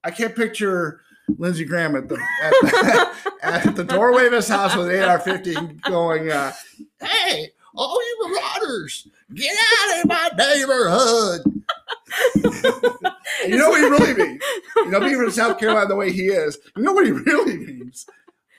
[0.03, 1.01] I can't picture
[1.37, 2.17] Lindsey Graham at the
[3.43, 6.51] at, at the doorway of his house with an AR-15 going, uh,
[6.99, 11.41] "Hey, all you marauders, get out of my neighborhood!"
[13.47, 14.41] you know what he really means?
[14.77, 17.57] You know, being from South Carolina the way he is, you know what he really
[17.57, 18.05] means?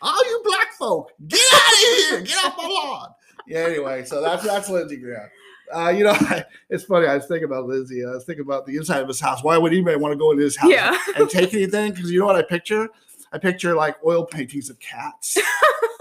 [0.00, 2.20] All you black folk, get out of here!
[2.22, 3.08] Get off my lawn!
[3.46, 3.58] Yeah.
[3.60, 5.28] Anyway, so that's that's Lindsey Graham.
[5.74, 6.16] Uh, you know,
[6.70, 7.06] it's funny.
[7.06, 8.04] I was thinking about Lindsey.
[8.04, 9.42] I was thinking about the inside of his house.
[9.42, 10.96] Why would anybody want to go into his house Yeah.
[11.16, 11.92] and take anything?
[11.92, 12.88] Because you know what I picture?
[13.32, 15.38] I picture like oil paintings of cats,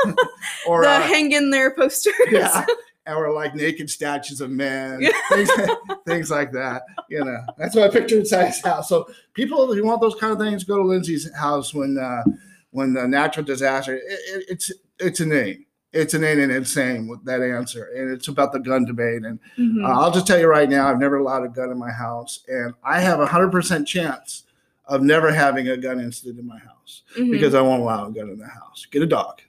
[0.68, 2.14] or the uh, hang in there posters.
[2.30, 2.66] yeah,
[3.08, 5.50] or like naked statues of men, things,
[6.06, 6.84] things like that.
[7.10, 8.90] You know, that's what I picture inside his house.
[8.90, 12.24] So people who want those kind of things go to Lindsey's house when uh,
[12.72, 13.96] when the natural disaster.
[13.96, 15.66] It, it, it's it's a name.
[15.94, 19.26] It's an and insane with that answer, and it's about the gun debate.
[19.26, 19.84] And Mhm.
[19.84, 22.46] uh, I'll just tell you right now, I've never allowed a gun in my house,
[22.48, 24.44] and I have a hundred percent chance
[24.86, 27.32] of never having a gun incident in my house Mhm.
[27.32, 28.88] because I won't allow a gun in the house.
[28.90, 29.42] Get a dog.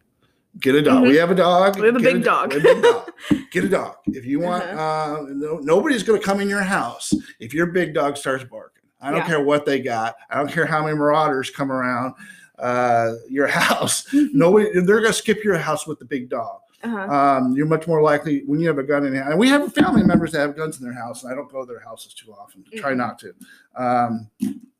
[0.62, 1.02] Get a dog.
[1.02, 1.78] We have a dog.
[1.78, 2.54] We have a big dog.
[2.54, 3.10] a big dog.
[3.50, 3.96] Get a dog.
[4.06, 4.80] If you want, Uh-huh.
[5.22, 8.84] uh, no, nobody's going to come in your house if your big dog starts barking.
[9.00, 9.26] I don't Yeah.
[9.26, 10.14] care what they got.
[10.30, 12.14] I don't care how many marauders come around
[12.58, 14.08] uh, your house.
[14.10, 14.28] Mhm.
[14.34, 16.60] Nobody, they're going to skip your house with the big dog.
[16.84, 16.98] Uh-huh.
[17.12, 19.30] Um, you're much more likely when you have a gun in hand.
[19.30, 21.60] And we have family members that have guns in their house, and I don't go
[21.60, 22.64] to their houses too often.
[22.76, 22.96] Try Mhm.
[22.98, 23.34] not to.
[23.76, 24.28] Um,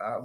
[0.01, 0.21] uh,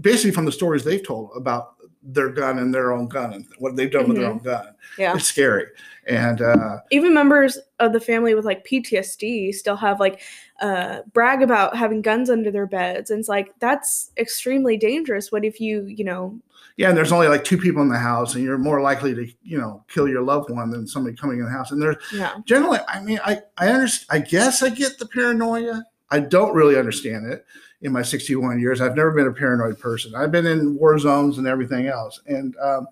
[0.00, 1.75] basically, from the stories they've told about
[2.08, 4.32] their gun and their own gun and what they've done with their Mhm.
[4.32, 5.14] own gun, Yeah.
[5.14, 5.66] it's scary.
[6.06, 10.20] And uh, Even members of the family with like PTSD still have like
[10.60, 13.10] uh brag about having guns under their beds.
[13.10, 15.32] And it's like that's extremely dangerous.
[15.32, 16.38] What if you, you know,
[16.76, 19.26] yeah, and there's only like two people in the house, and you're more likely to,
[19.42, 21.72] you know, kill your loved one than somebody coming in the house.
[21.72, 22.34] And there's yeah.
[22.44, 24.22] generally, I mean, I I understand.
[24.22, 25.84] I guess I get the paranoia.
[26.10, 27.44] I don't really understand it.
[27.82, 30.14] In my 61 years, I've never been a paranoid person.
[30.14, 32.86] I've been in war zones and everything else, and um,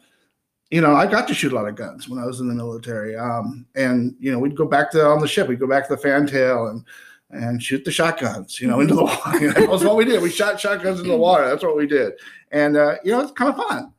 [0.70, 2.55] you know, I got to shoot a lot of guns when I was in the
[2.55, 3.16] military.
[3.16, 5.49] Um, and you know, we'd go back to on the ship.
[5.49, 6.85] We'd go back to the fantail and
[7.31, 9.38] and shoot the shotguns, you know, into the water.
[9.40, 10.23] You know, that what we did.
[10.23, 11.47] We shot shotguns into the water.
[11.47, 12.14] That's what we did.
[12.51, 13.92] And uh, you know, it's kind of fun.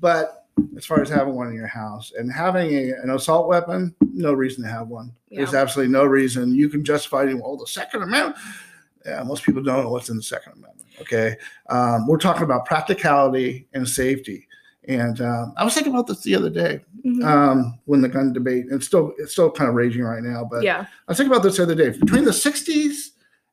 [0.00, 3.94] But as far as having one in your house and having a, an assault weapon,
[4.00, 5.12] no reason to have one.
[5.30, 6.54] There's absolutely no reason.
[6.54, 7.34] You can justify it.
[7.34, 8.36] Well, the Second Amendment.
[9.06, 10.88] Yeah, most people don't know what's in the Second Amendment.
[11.00, 11.36] Okay,
[11.70, 14.46] um, we're talking about practicality and safety.
[14.88, 16.84] And um, I was thinking about this the other day.
[17.04, 17.24] Mhm.
[17.24, 18.66] um, when the gun debate.
[18.70, 20.46] It's still it's still kind of raging right now.
[20.48, 20.82] But yeah.
[20.82, 21.90] I was thinking about this the other day.
[21.90, 23.10] Between the '60s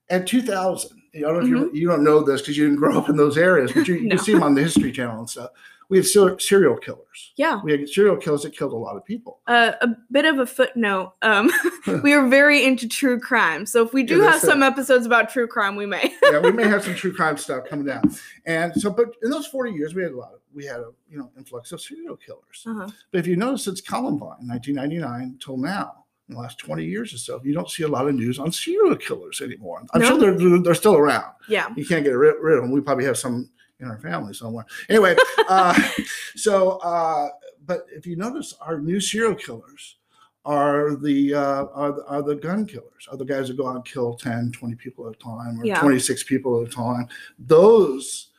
[0.10, 2.98] and 2000, I don't know if you you don't know this because you didn't grow
[2.98, 4.08] up in those areas, but you, you Mm-hmm.
[4.10, 4.16] No.
[4.18, 5.50] can see them on the History Channel and stuff.
[5.90, 7.34] We had ser- serial killers.
[7.36, 7.62] Yeah.
[7.64, 9.40] We had serial killers that killed a lot of people.
[9.48, 11.14] Uh, a bit of a footnote.
[11.24, 11.50] Um,
[12.04, 14.68] we are very into true crime, so if we do Yeah, have some it.
[14.68, 16.14] episodes about true crime, we may.
[16.24, 18.04] yeah, we may have some true crime stuff coming down.
[18.46, 20.92] And so, but in those 40 years, we had a lot of, we had a,
[21.10, 22.64] you know, influx of serial killers.
[22.68, 22.88] Uh-huh.
[23.12, 27.18] But if you notice, since Columbine, 1999 till now, in the last 20 years or
[27.18, 29.84] so, you don't see a lot of news on serial killers anymore.
[29.94, 31.34] I'm sure they're, they're still around.
[31.48, 31.70] Yeah.
[31.76, 32.72] You can't get rid, rid of them.
[32.72, 33.50] We probably have some
[33.80, 34.66] in our family somewhere.
[34.90, 35.16] Anyway,
[35.48, 35.80] uh,
[36.36, 37.30] so, uh,
[37.66, 39.98] but if you notice, our new serial killers
[40.46, 43.76] are the uh, are the, are the gun killers, are the guys that go out
[43.76, 45.80] and kill 10, 20 people at a time, or Yeah.
[45.80, 47.08] 26 people at a time.
[47.38, 48.30] Those,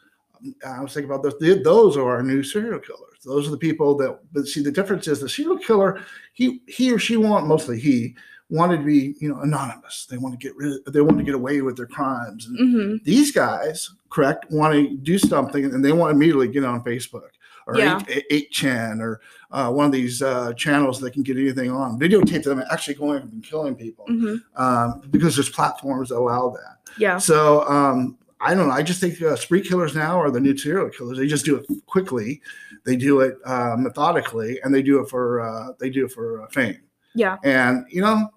[0.66, 1.62] I was thinking about those.
[1.62, 3.18] Those are our new serial killers.
[3.24, 4.18] Those are the people that.
[4.32, 6.02] But see, the difference is the serial killer.
[6.32, 8.16] He he or she want mostly he
[8.50, 10.06] wanted to be you know anonymous.
[10.10, 10.84] They want to get rid.
[10.86, 12.46] They want to get away with their crimes.
[12.46, 16.64] And hmm these guys, correct, want to do something and they want to immediately get
[16.64, 17.30] on Facebook
[17.66, 18.00] or Yeah.
[18.08, 19.20] 8, 8chan or
[19.52, 23.22] uh, one of these uh, channels that can get anything on, videotape them actually going
[23.22, 26.92] and killing people hmm um, because there's platforms that allow that.
[26.98, 27.18] Yeah.
[27.18, 28.74] So um, I don't know.
[28.74, 31.18] I just think uh, spree killers now are the new serial killers.
[31.18, 32.40] They just do it quickly,
[32.84, 36.42] they do it uh, methodically, and they do it for uh, they do it for
[36.42, 36.80] uh, fame.
[37.14, 37.36] Yeah.
[37.44, 38.30] And you know,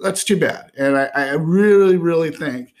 [0.00, 0.70] that's too bad.
[0.76, 2.74] And I, I really, really think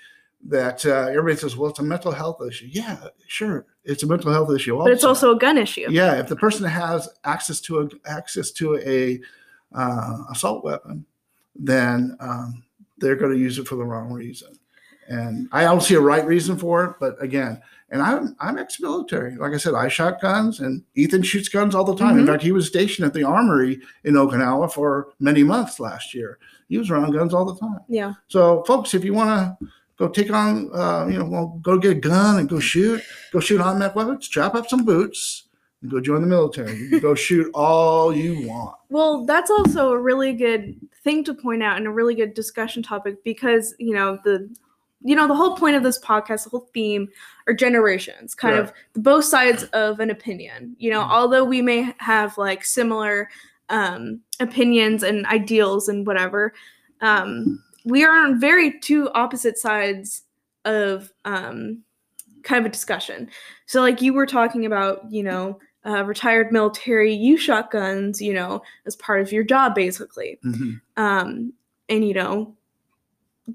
[0.46, 4.32] that uh, everybody says, "Well, it's a mental health issue." Yeah, sure, it's a mental
[4.32, 4.78] health issue.
[4.78, 5.86] But it's also a gun issue.
[5.90, 6.14] yeah.
[6.20, 9.20] If the person has access to a access to a
[9.74, 11.04] uh, assault weapon,
[11.54, 12.62] then um,
[12.98, 14.54] they're going to use it for the wrong reason.
[15.08, 17.60] And I don't see a right reason for it, but again,
[17.90, 19.36] and I'm I'm ex-military.
[19.36, 22.18] Like I said, I shot guns, and Ethan shoots guns all the time.
[22.18, 22.28] In Mhm.
[22.28, 26.38] fact, he was stationed at the armory in Okinawa for many months last year.
[26.68, 27.80] He was around guns all the time.
[27.88, 28.14] Yeah.
[28.28, 29.66] So, folks, if you want to
[29.98, 33.02] go take on, uh, you know, well, go get a gun and go shoot,
[33.32, 35.44] go shoot automatic weapons, strap up some boots,
[35.82, 36.76] and go join the military.
[36.76, 38.76] You can go shoot all you want.
[38.90, 42.82] Well, that's also a really good thing to point out and a really good discussion
[42.82, 44.48] topic because, you know, the
[45.04, 47.08] you know, the whole point of this podcast, the whole theme
[47.46, 50.74] are generations, kind of both sides of an opinion.
[50.80, 51.10] You know, Mhm.
[51.10, 53.28] although we may have like similar
[53.70, 56.52] um opinions and ideals and whatever,
[57.00, 60.22] um we are on very two opposite sides
[60.64, 61.82] of um
[62.42, 63.28] kind of a discussion.
[63.66, 68.32] So like you were talking about, you know, uh, retired military, you shot guns, you
[68.34, 70.38] know, as part of your job, basically.
[70.44, 70.80] Mhm.
[70.96, 71.52] Um,
[71.88, 72.54] and you know,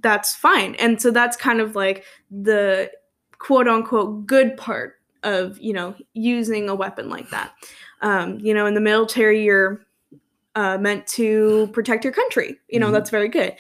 [0.02, 0.76] that's fine.
[0.76, 2.92] And so that's kind of like the
[3.38, 7.52] quote unquote good part of you know using a weapon like that.
[8.02, 9.83] Um, you know, in the military, you're
[10.56, 12.58] uh, meant to protect your country.
[12.70, 12.94] You know, Mhm.
[12.94, 13.56] that's very good.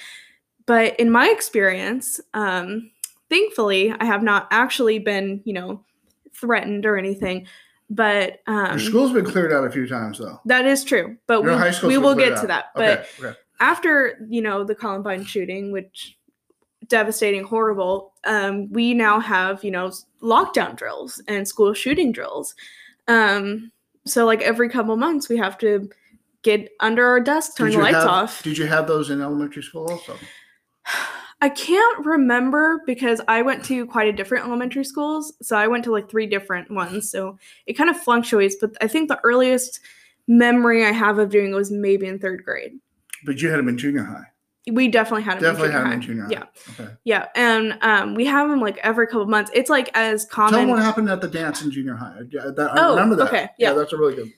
[0.65, 2.91] But in my experience, um,
[3.29, 5.83] thankfully, I have not actually been, you know,
[6.35, 7.47] threatened or anything.
[7.89, 10.39] But um, Your school's been cleared out a few times, though.
[10.45, 11.17] that is true.
[11.27, 12.65] But Your we, we will get to that.
[12.75, 13.27] But Okay.
[13.27, 13.37] okay.
[13.59, 16.17] after you know the Columbine shooting, which
[16.87, 22.55] devastating, horrible, um, we now have you know lockdown drills and school shooting drills.
[23.07, 23.71] Um,
[24.05, 25.89] so like every couple months, we have to
[26.43, 28.43] get under our desk, turn the lights have- off.
[28.43, 30.15] Did you have those in elementary school also?
[31.41, 35.33] I can't remember because I went to quite a different elementary schools.
[35.41, 37.09] So I went to like three different ones.
[37.11, 38.55] So it kind of fluctuates.
[38.61, 39.81] But I think the earliest
[40.27, 42.79] memory I have of doing it was maybe in third grade.
[43.25, 44.23] But you had them in junior high.
[44.71, 45.53] We definitely had them.
[45.55, 46.37] Definitely in had junior them in high.
[46.39, 46.47] junior high.
[46.79, 46.85] Yeah.
[46.85, 46.93] Okay.
[47.03, 49.51] Yeah, and um, we have them like every couple months.
[49.53, 50.51] It's like as common.
[50.51, 52.19] Tell them what happened at the dance in junior high.
[52.29, 53.27] Yeah, that, I Oh, remember that.
[53.27, 53.73] okay, yeah.
[53.73, 54.31] that's a really good.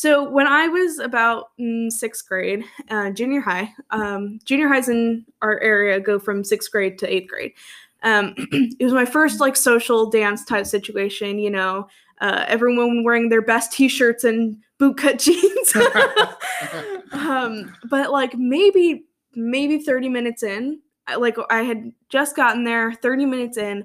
[0.00, 5.26] So when I was about in sixth grade, uh, junior high, um, junior highs in
[5.42, 7.52] our area go from sixth grade to eighth grade.
[8.02, 8.32] Um,
[8.78, 11.38] it was my first like social dance type situation.
[11.38, 15.76] You know, uh, everyone wearing their best t-shirts and bootcut jeans.
[17.12, 20.80] um, but like maybe maybe thirty minutes in,
[21.18, 22.94] like I had just gotten there.
[22.94, 23.84] Thirty minutes in,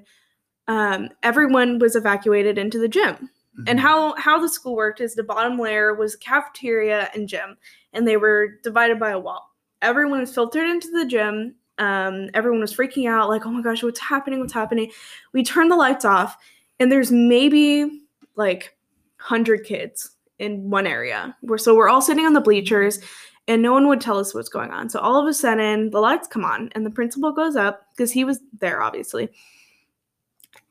[0.66, 3.28] um, everyone was evacuated into the gym
[3.66, 3.78] and Mm-hmm.
[3.78, 7.56] how how the school worked is the bottom layer was cafeteria and gym
[7.92, 9.54] and they were divided by a wall.
[9.82, 13.82] Everyone was filtered into the gym um, everyone was freaking out like oh my gosh
[13.82, 14.40] what's happening?
[14.40, 14.90] What's happening?
[15.32, 16.36] We turned the lights off
[16.80, 18.02] and there's maybe
[18.34, 18.76] like
[19.18, 21.36] 100 kids in one area.
[21.42, 23.00] We're so we're all sitting on the bleachers
[23.48, 24.88] and no one would tell us what's going on.
[24.90, 28.12] So all of a sudden the lights come on and the principal goes up because
[28.12, 29.30] he was there obviously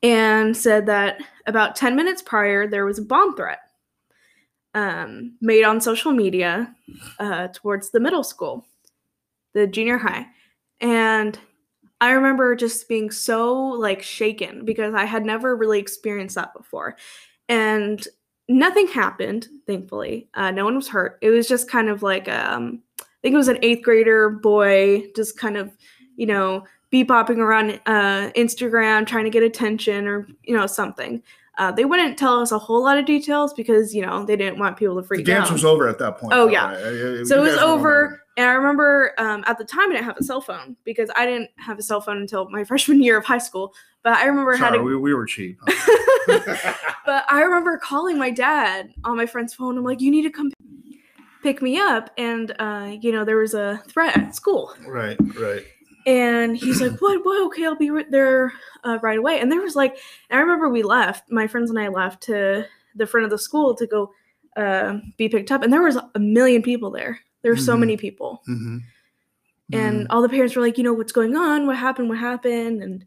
[0.05, 3.59] and said that about 10 minutes prior there was a bomb threat
[4.75, 6.73] um, made on social media
[7.19, 8.67] uh, towards the middle school,
[9.53, 10.27] the junior high,
[10.81, 11.39] and
[12.01, 16.97] I remember just being so like shaken because I had never really experienced that before,
[17.47, 18.05] and
[18.49, 19.47] nothing happened.
[19.65, 21.17] Thankfully, uh, no one was hurt.
[21.21, 25.05] It was just kind of like um, I think it was an eighth grader boy,
[25.15, 25.71] just kind of
[26.17, 26.65] you know
[26.95, 31.21] bebopping around uh, Instagram trying to get attention or you know something.
[31.57, 34.59] Uh, they wouldn't tell us a whole lot of details because you know they didn't
[34.59, 35.25] want people to freak out.
[35.25, 35.53] the dance out.
[35.53, 36.33] was over at that point.
[36.33, 36.67] Oh, yeah.
[36.67, 36.83] right?
[36.83, 40.17] Uh, so it was over, and I remember um, at the time I didn't have
[40.17, 43.25] a cell phone because I didn't have a cell phone until my freshman year of
[43.25, 43.73] high school.
[44.03, 44.85] But I remember Sorry, having.
[44.85, 45.59] we, we were cheap.
[46.27, 49.77] but I remember calling my dad on my friend's phone.
[49.77, 50.51] I'm like, you need to come
[51.41, 52.11] pick me up.
[52.17, 54.73] And, uh, you know, there was a threat at school.
[54.85, 55.63] right, right.
[56.05, 57.23] And he's like, what?
[57.25, 57.45] What?
[57.47, 59.39] Okay, I'll be right there uh, right away.
[59.39, 59.97] And there was like,
[60.29, 62.65] I remember we left, my friends and I left to
[62.95, 64.11] the front of the school to go
[64.55, 65.63] uh, be picked up.
[65.63, 67.19] And there was a million people there.
[67.41, 67.79] There were so Mhm.
[67.81, 68.41] many people.
[68.45, 68.77] hmm
[69.73, 71.67] And all the parents were like, you know, what's going on?
[71.67, 72.07] What happened?
[72.09, 72.81] What happened?
[72.83, 73.05] And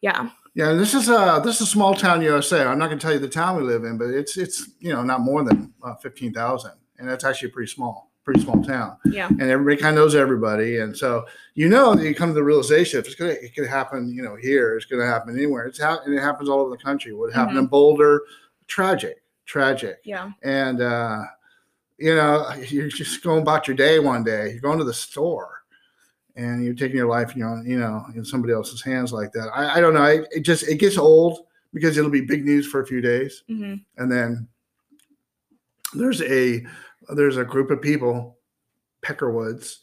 [0.00, 0.30] yeah.
[0.54, 2.64] Yeah, this is uh this is a small town USA.
[2.66, 4.92] I'm not going to tell you the town we live in, but it's it's you
[4.92, 8.96] know not more than uh, fifteen thousand, and that's actually pretty small, pretty small town.
[9.04, 9.28] Yeah.
[9.28, 12.42] And everybody kind of knows everybody, and so you know that you come to the
[12.44, 15.64] realization if it's gonna it could happen, you know, here it's going to happen anywhere.
[15.66, 17.12] It's ha- and it happens all over the country.
[17.12, 18.22] What happened in Boulder,
[18.68, 20.30] tragic, tragic, Yeah.
[20.42, 21.22] and uh,
[21.98, 24.50] you know you're just going about your day one day.
[24.52, 25.62] You're going to the store
[26.36, 29.32] and you're taking your life in your own, you know, in somebody else's hands like
[29.32, 29.48] that.
[29.54, 30.02] I, I don't know.
[30.02, 31.40] I, it just it gets old
[31.74, 34.46] because it'll be big news for a few days, hmm and then
[35.94, 36.64] there's a
[37.10, 38.38] there's a group of people,
[39.04, 39.76] Peckerwoods,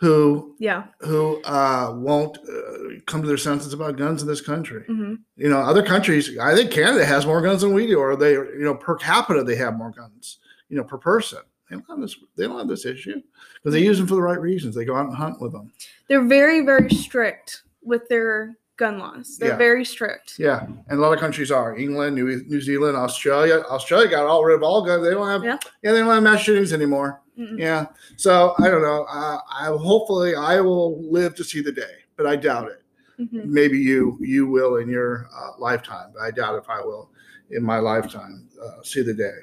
[0.00, 0.84] who Yeah.
[1.00, 4.84] who uh, won't uh, come to their senses about guns in this country.
[4.86, 6.38] hmm You know, other countries.
[6.38, 9.42] I think Canada has more guns than we do, or they, you know, per capita
[9.42, 10.38] they have more guns.
[10.68, 11.38] You know, per person.
[11.68, 12.16] They don't have this.
[12.36, 13.20] They don't have this issue
[13.54, 14.74] because they use them for the right reasons.
[14.74, 15.72] They go out and hunt with them.
[16.08, 19.36] They're very, very strict with their gun laws.
[19.38, 19.56] They're Yeah.
[19.56, 20.38] very strict.
[20.38, 23.56] Yeah, and a lot of countries are England, New, New Zealand, Australia.
[23.68, 25.02] Australia got all rid of all guns.
[25.04, 25.44] They don't have.
[25.44, 25.58] Yeah.
[25.82, 27.20] Yeah, they don't have mass shootings anymore.
[27.38, 27.58] Mm-mm.
[27.58, 27.86] Yeah.
[28.16, 29.04] So I don't know.
[29.04, 32.82] Uh, I hopefully I will live to see the day, but I doubt it.
[33.20, 33.44] Mhm.
[33.46, 37.10] Maybe you you will in your uh, lifetime, but I doubt if I will
[37.50, 39.38] in my lifetime uh, see the day.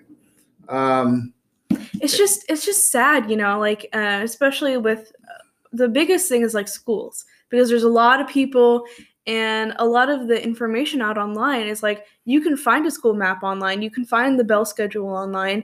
[0.70, 1.34] Um,
[2.02, 5.44] It's just, it's just sad, you know, like uh, especially with uh,
[5.74, 8.86] the biggest thing is like schools because there's a lot of people
[9.28, 13.14] and a lot of the information out online is like you can find a school
[13.14, 15.64] map online, you can find the bell schedule online,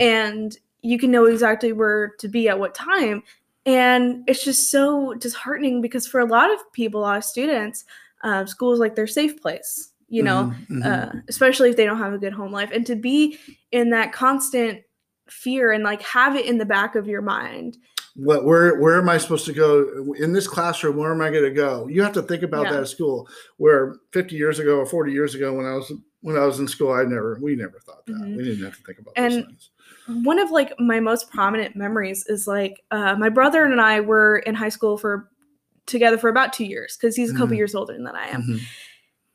[0.00, 3.22] and you can know exactly where to be at what time.
[3.66, 7.84] And it's just so disheartening because for a lot of people, a lot of students,
[8.22, 10.84] uh, school is like their safe place, you know, Mhm, mhm.
[10.84, 12.70] uh, especially if they don't have a good home life.
[12.72, 13.38] And to be
[13.72, 14.82] in that constant
[15.28, 17.78] fear and like have it in the back of your mind.
[18.16, 20.96] What where where am I supposed to go in this classroom?
[20.96, 21.88] Where am I going to go?
[21.88, 22.72] You have to think about Yeah.
[22.72, 23.28] that at school.
[23.56, 26.68] Where 50 years ago or 40 years ago, when I was when I was in
[26.68, 28.12] school, I never we never thought that.
[28.14, 28.36] Mhm.
[28.36, 29.70] We didn't have to think about those And- things.
[30.24, 34.38] One of like my most prominent memories is like uh, my brother and I were
[34.46, 35.28] in high school for
[35.86, 37.58] together for about two years because he's a couple Mhm.
[37.58, 38.42] years older than I am.
[38.42, 38.60] Mhm.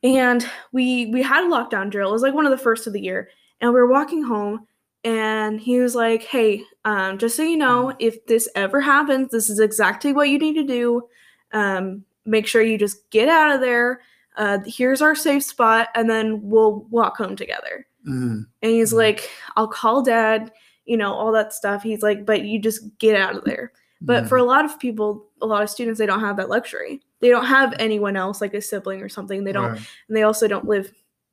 [0.02, 2.08] and we we had a lockdown drill.
[2.08, 3.28] It was like one of the first of the year,
[3.60, 4.66] and we were walking home,
[5.04, 9.48] and he was like, "Hey, um, just so you know, if this ever happens, this
[9.50, 11.08] is exactly what you need to do.
[11.52, 14.00] Um, make sure you just get out of there.
[14.36, 18.46] Uh, here's our safe spot, and then we'll walk home together." Mhm.
[18.62, 18.96] And he's Mhm.
[18.98, 20.52] like, "I'll call dad."
[20.86, 21.82] You know all that stuff.
[21.82, 24.28] He's like, "But you just get out of there." But Mhm.
[24.28, 27.00] for a lot of people, a lot of students, they don't have that luxury.
[27.20, 29.44] They don't have anyone else, like a sibling or something.
[29.44, 30.90] They don't Right, and they also don't live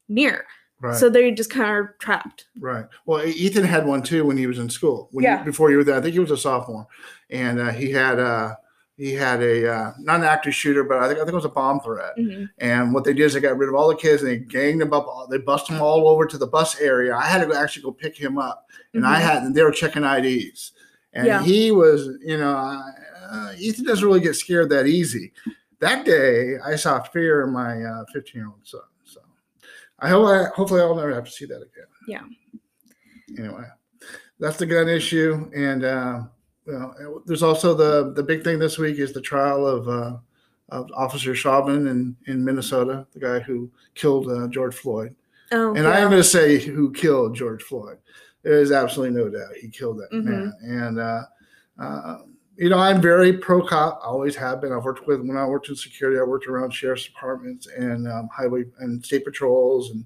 [0.10, 0.46] near.
[0.82, 2.46] Right, So they're just kind of trapped.
[2.60, 2.86] right.
[3.06, 5.10] Well, Ethan had one too when he was in school.
[5.12, 5.40] When Yeah.
[5.40, 6.88] you, before you were there, I think he was a sophomore,
[7.30, 8.56] and uh, he had uh,
[8.96, 11.46] he had a uh, not an active shooter, but I think I think it was
[11.46, 12.18] a bomb threat.
[12.18, 12.50] Mhm.
[12.58, 14.82] And what they did is they got rid of all the kids and they ganged
[14.82, 15.08] them up.
[15.30, 17.16] They bust them all over to the bus area.
[17.16, 19.24] I had to go, actually go pick him up, and I Mhm.
[19.24, 20.72] had and they were checking IDs,
[21.14, 21.44] and Yeah.
[21.44, 22.56] he was, you know,
[23.30, 25.32] uh, Ethan doesn't really get scared that easy.
[25.80, 28.82] That day, I saw fear in my uh, 15 year old son.
[30.00, 31.88] I hope, I, hopefully, I'll never have to see that again.
[32.08, 32.24] Yeah.
[33.38, 33.64] Anyway,
[34.40, 36.22] that's the gun issue, and uh,
[36.66, 39.88] you know, there's also the the big thing this week is the trial of.
[39.88, 40.18] Uh,
[40.70, 45.16] of Officer Chauvin in, in Minnesota, the guy who killed uh, George Floyd.
[45.54, 48.00] Oh, And I am going to say who killed George Floyd.
[48.44, 50.26] There is absolutely no doubt he killed that Mhm.
[50.26, 50.54] man.
[50.62, 51.22] And, uh,
[51.80, 52.18] uh,
[52.58, 54.74] you know, I'm very pro cop, I always have been.
[54.74, 58.30] I've worked with, when I worked in security, I worked around sheriff's departments and um,
[58.36, 60.06] highway and state patrols and,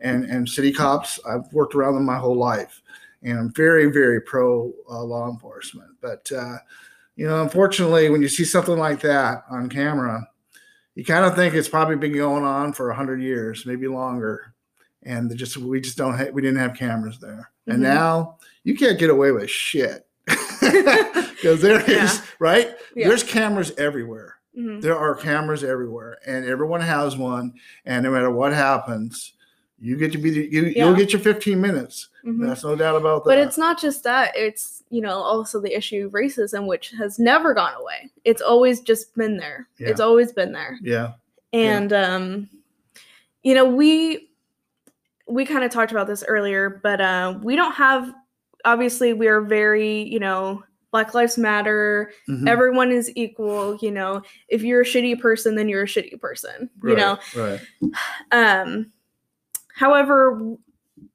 [0.00, 1.20] and, and city cops.
[1.28, 2.82] I've worked around them my whole life.
[3.22, 5.90] and I'm very, very pro uh, law enforcement.
[6.00, 6.56] But uh,
[7.14, 10.26] you know, unfortunately, when you see something like that on camera,
[10.96, 14.54] you kind of think it's probably been going on for hundred years, maybe longer,
[15.04, 17.94] and just we just don't ha- we didn't have cameras there, and Mhm.
[17.94, 20.06] now you can't get away with shit
[21.42, 21.88] because there is
[22.18, 22.20] Yeah.
[22.38, 22.74] right.
[22.94, 23.08] Yeah.
[23.08, 24.36] There's cameras everywhere.
[24.56, 24.80] Mhm.
[24.82, 27.54] There are cameras everywhere, and everyone has one.
[27.84, 29.32] And no matter what happens,
[29.78, 30.84] you get to be the, you, Yeah.
[30.86, 32.08] you'll get your 15 minutes.
[32.24, 32.46] Mhm.
[32.46, 33.30] That's no doubt about that.
[33.30, 37.18] But it's not just that, it's, you know, also the issue of racism, which has
[37.18, 38.10] never gone away.
[38.24, 39.66] It's always just been there.
[39.78, 39.88] Yeah.
[39.88, 40.78] It's always been there.
[40.82, 41.12] yeah,
[41.52, 42.48] And um,
[43.42, 44.28] you know, we
[45.28, 48.12] we kind of talked about this earlier, but uh we don't have
[48.64, 50.62] obviously we are very, you know,
[50.92, 52.46] Black Lives Matter, Mhm.
[52.46, 54.22] everyone is equal, you know.
[54.48, 56.70] If you're a shitty person, then you're a shitty person.
[56.84, 57.60] You know, right?
[58.30, 58.92] um,
[59.74, 60.54] however,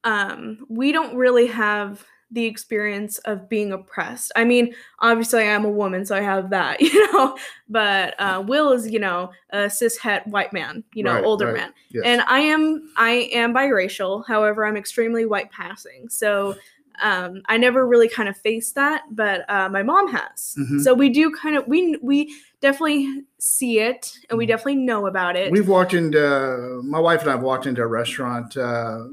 [0.03, 4.33] um, we don't really have the experience of being oppressed.
[4.35, 7.37] I mean, obviously, I'm a woman, so I have that, you know.
[7.69, 11.45] But uh, Will is, you know, a cis het white man, you know, Right, older
[11.47, 11.55] right.
[11.55, 12.03] man, Yes.
[12.05, 14.25] and I am I am biracial.
[14.27, 16.55] However, I'm extremely white passing, so.
[17.01, 20.55] Um, I never really kind of faced that, but uh, my mom has.
[20.57, 20.81] Mhm.
[20.81, 24.49] So we do kind of we we definitely see it, and we Mhm.
[24.49, 25.51] definitely know about it.
[25.51, 29.03] We've walked into my wife and I have walked into a restaurant, uh,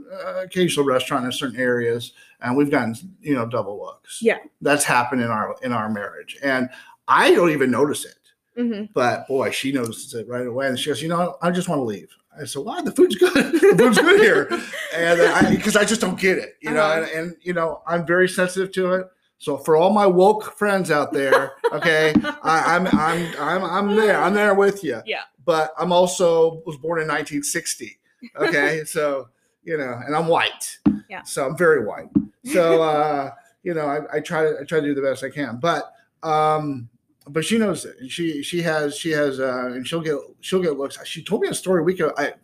[0.42, 4.18] occasional restaurant in certain areas, and we've gotten you know double looks.
[4.22, 4.38] Yeah.
[4.62, 6.68] that's happened in our in our marriage, and
[7.06, 8.14] I don't even notice it.
[8.56, 11.68] hmm But boy, she notices it right away, and she goes, "You know, I just
[11.68, 12.08] want to leave."
[12.40, 12.82] I said, "Why?
[12.82, 13.32] The food's good.
[13.34, 14.48] the food's good here,"
[14.94, 16.82] and I because I just don't get it, you know.
[16.82, 17.06] Uh-huh.
[17.14, 19.06] And, and you know, I'm very sensitive to it.
[19.38, 24.22] So for all my woke friends out there, okay, I, I'm I'm I'm I'm there.
[24.22, 25.02] I'm there with you.
[25.04, 25.22] Yeah.
[25.44, 27.98] But I'm also was born in 1960.
[28.36, 29.28] Okay, so
[29.62, 30.78] you know, and I'm white.
[31.10, 31.22] Yeah.
[31.24, 32.08] So I'm very white.
[32.44, 33.32] So uh,
[33.62, 35.58] you know, I, I try to I try to do the best I can.
[35.58, 36.88] But um,
[37.26, 37.96] but she knows it.
[38.00, 40.98] and She she has she has uh, and she'll get she'll get looks.
[41.06, 42.12] She told me a story a week ago.
[42.16, 42.34] I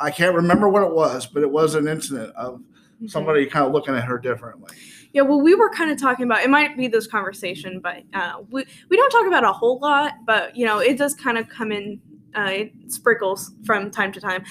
[0.00, 2.60] I can't remember what it was, but it was an incident of
[3.06, 4.74] somebody kind of looking at her differently.
[5.12, 6.50] Yeah, well, we were kind of talking about it.
[6.50, 10.12] Might be this conversation, but uh, we we don't talk about a whole lot.
[10.26, 12.00] But you know, it does kind of come in
[12.36, 14.44] uh, it sprinkles from time to time.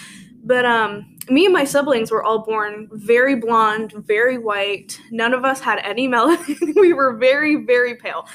[0.44, 5.00] But um, me and my siblings were all born very blonde, very white.
[5.12, 6.76] None of us had any melanin.
[6.80, 8.28] we were very, very pale.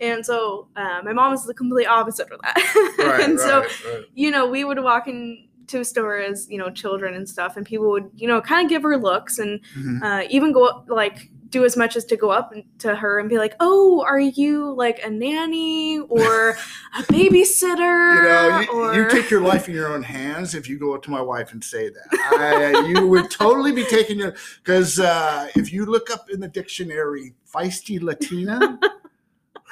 [0.00, 3.20] And so uh, my mom is the complete opposite of that.
[3.22, 4.04] and so right.
[4.14, 5.48] you know, we would walk a
[5.82, 8.82] store as, you know, children and stuff, and people would, you know, kind of give
[8.82, 10.02] her looks and Mhm.
[10.02, 13.28] uh, even go up, like, do as much as to go up to her and
[13.28, 18.16] be like, oh, are you like a nanny or a babysitter?
[18.16, 18.94] You know, you, or...
[18.94, 21.52] you take your life in your own hands if you go up to my wife
[21.52, 22.08] and say that.
[22.12, 24.34] I, you would totally be taking your
[24.64, 28.78] because uh, if you look up in the dictionary feisty Latina,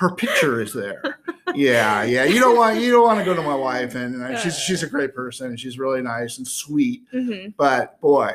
[0.02, 1.18] her picture is there.
[1.54, 2.24] Yeah, yeah.
[2.24, 4.82] You don't want you don't want to go to my wife, and uh, she's she's
[4.82, 7.02] a great person, and she's really nice and sweet.
[7.12, 7.54] Mhm.
[7.56, 8.32] But boy,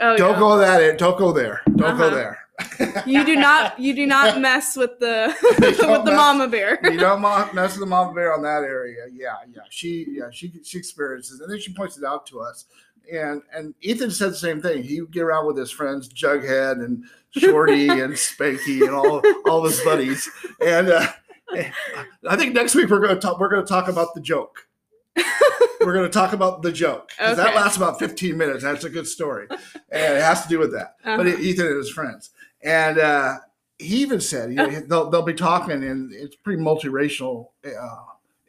[0.00, 0.38] Oh, don't yeah.
[0.38, 1.62] go that don't go there.
[1.76, 2.10] Don't go Uh-huh.
[2.14, 2.38] there.
[3.06, 3.78] You do not.
[3.78, 6.78] You do not mess with the with the mess- mama bear.
[6.90, 7.20] you don't
[7.54, 9.04] mess with the mama bear on that area.
[9.12, 9.60] Yeah, yeah.
[9.70, 12.64] She yeah, she she experiences and then she points it out to us.
[13.12, 14.82] And and Ethan said the same thing.
[14.82, 17.04] He would get around with his friends Jughead and
[17.38, 20.28] Shorty and Spanky and all all his buddies.
[20.60, 21.06] And uh,
[22.28, 24.66] I think next week we're gonna talk we're gonna talk about the joke.
[25.80, 27.10] we're gonna talk about the joke.
[27.18, 27.56] 'Cause That Okay.
[27.56, 28.62] lasts about 15 minutes.
[28.62, 29.46] That's a good story.
[29.50, 30.96] And it has to do with that.
[31.04, 31.38] But Uh-huh.
[31.38, 32.30] Ethan and his friends.
[32.62, 33.34] And uh
[33.78, 37.96] he even said, you know, they'll, they'll be talking, and it's pretty multiracial, uh,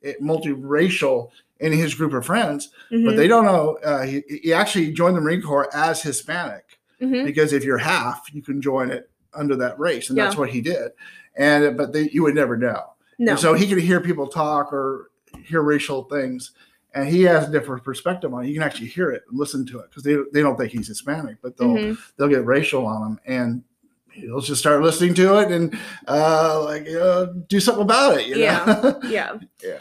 [0.01, 3.17] it, multiracial in his group of friends, but Mhm.
[3.17, 3.77] they don't know.
[3.83, 7.25] Uh, he, he actually joined the Marine Corps as Hispanic Mhm.
[7.25, 10.61] because if you're half, you can join it under that race, and that's what he
[10.61, 10.91] did.
[11.35, 12.93] And but they, you would never know.
[13.19, 13.31] No.
[13.31, 15.11] And so he could hear people talk or
[15.43, 16.51] hear racial things,
[16.93, 18.47] and he has a different perspective on it.
[18.47, 20.87] You can actually hear it and listen to it because they, they don't think he's
[20.87, 21.97] Hispanic, but they'll Mhm.
[22.17, 23.63] they'll get racial on him and
[24.11, 25.77] he'll just start listening to it and
[26.07, 28.41] uh like uh, do something about it you know?
[28.41, 28.93] Yeah.
[29.07, 29.37] Yeah.
[29.63, 29.77] yeah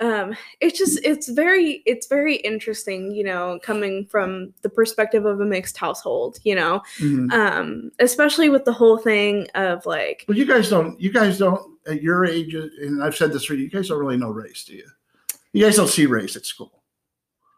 [0.00, 5.40] um it's just it's very it's very interesting you know coming from the perspective of
[5.40, 6.82] a mixed household you know?
[6.98, 7.32] Mhm.
[7.32, 11.62] um especially with the whole thing of like but you guys don't you guys don't
[11.86, 14.64] at your age and i've said this for you you guys don't really know race
[14.64, 14.86] do you?
[15.52, 16.82] You guys don't see race at school.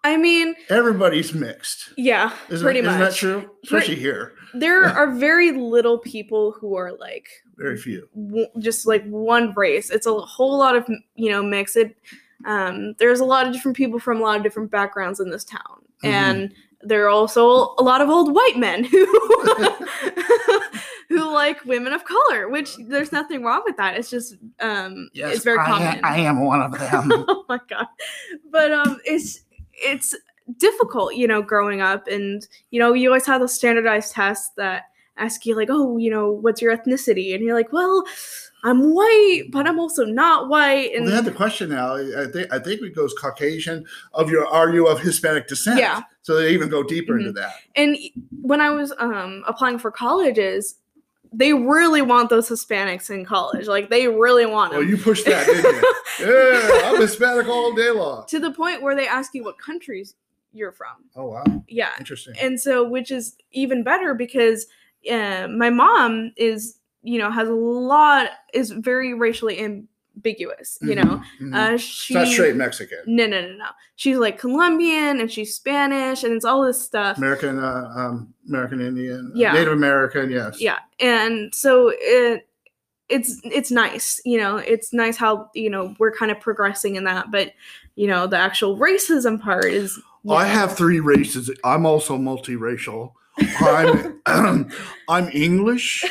[0.05, 1.95] I mean everybody's mixed.
[1.97, 3.51] yeah isn't, pretty isn't that true?
[3.65, 4.35] Especially here.
[4.55, 7.27] there are very little people who are like
[7.57, 8.07] very few.
[8.15, 9.89] w- just like one race.
[9.91, 11.75] It's a whole lot of you know mix.
[11.75, 11.97] It
[12.47, 15.45] um there's a lot of different people from a lot of different backgrounds in this
[15.45, 16.09] town Mhm.
[16.09, 19.07] and there are also a lot of old white men who
[21.09, 23.97] who like women of color, which there's nothing wrong with that.
[23.97, 25.87] It's just um Yes, it's very I, common.
[25.99, 27.13] am- I am one of them.
[27.29, 27.87] oh my god.
[28.51, 29.41] But um it's
[29.73, 30.15] it's
[30.59, 34.85] difficult, you know, growing up and you know, you always have those standardized tests that
[35.19, 38.05] ask you like, "Oh, you know, what's your ethnicity?" And you're like, "Well,
[38.65, 41.95] I'm white, but I'm also not white." Well, And they have the question now.
[41.97, 43.85] I think I think it goes Caucasian.
[44.13, 45.79] Of your, are you of Hispanic descent?
[45.81, 46.03] Yeah.
[46.23, 47.21] So they even go deeper Mhm.
[47.21, 47.53] into that.
[47.77, 47.97] and
[48.43, 50.77] when I was um applying for colleges,
[51.33, 53.67] they really want those Hispanics in college.
[53.67, 54.81] Like they really want them.
[54.81, 55.95] Well, you pushed that, didn't you?
[56.81, 58.25] yeah, I'm Hispanic all day long.
[58.29, 60.15] to the point where they ask you what countries
[60.53, 60.97] you're from.
[61.15, 61.91] Oh wow, Yeah.
[61.99, 62.35] interesting.
[62.41, 64.67] and so which is even better because
[65.11, 71.03] uh, my mom is you know has a lot is very racially ambiguous you know
[71.03, 71.71] Mhm, mhm.
[71.71, 72.99] uh it's she not straight Mexican.
[73.07, 77.19] no no no no she's like colombian and she's spanish and it's all this stuff
[77.19, 79.53] American, uh, um, American Indian, uh, Yeah.
[79.53, 80.61] Native American, yes.
[80.61, 82.49] yeah and so it
[83.09, 87.05] it's it's nice you know it's nice how you know we're kind of progressing in
[87.05, 87.53] that but
[87.95, 89.99] you know the actual racism part is
[90.29, 91.49] I have three races.
[91.63, 93.13] I'm also multiracial.
[93.39, 94.21] I'm
[95.09, 96.05] I'm English,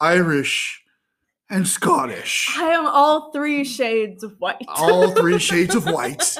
[0.00, 0.82] Irish,
[1.50, 2.48] and Scottish.
[2.58, 6.38] i am all three shades of white All three shades of white.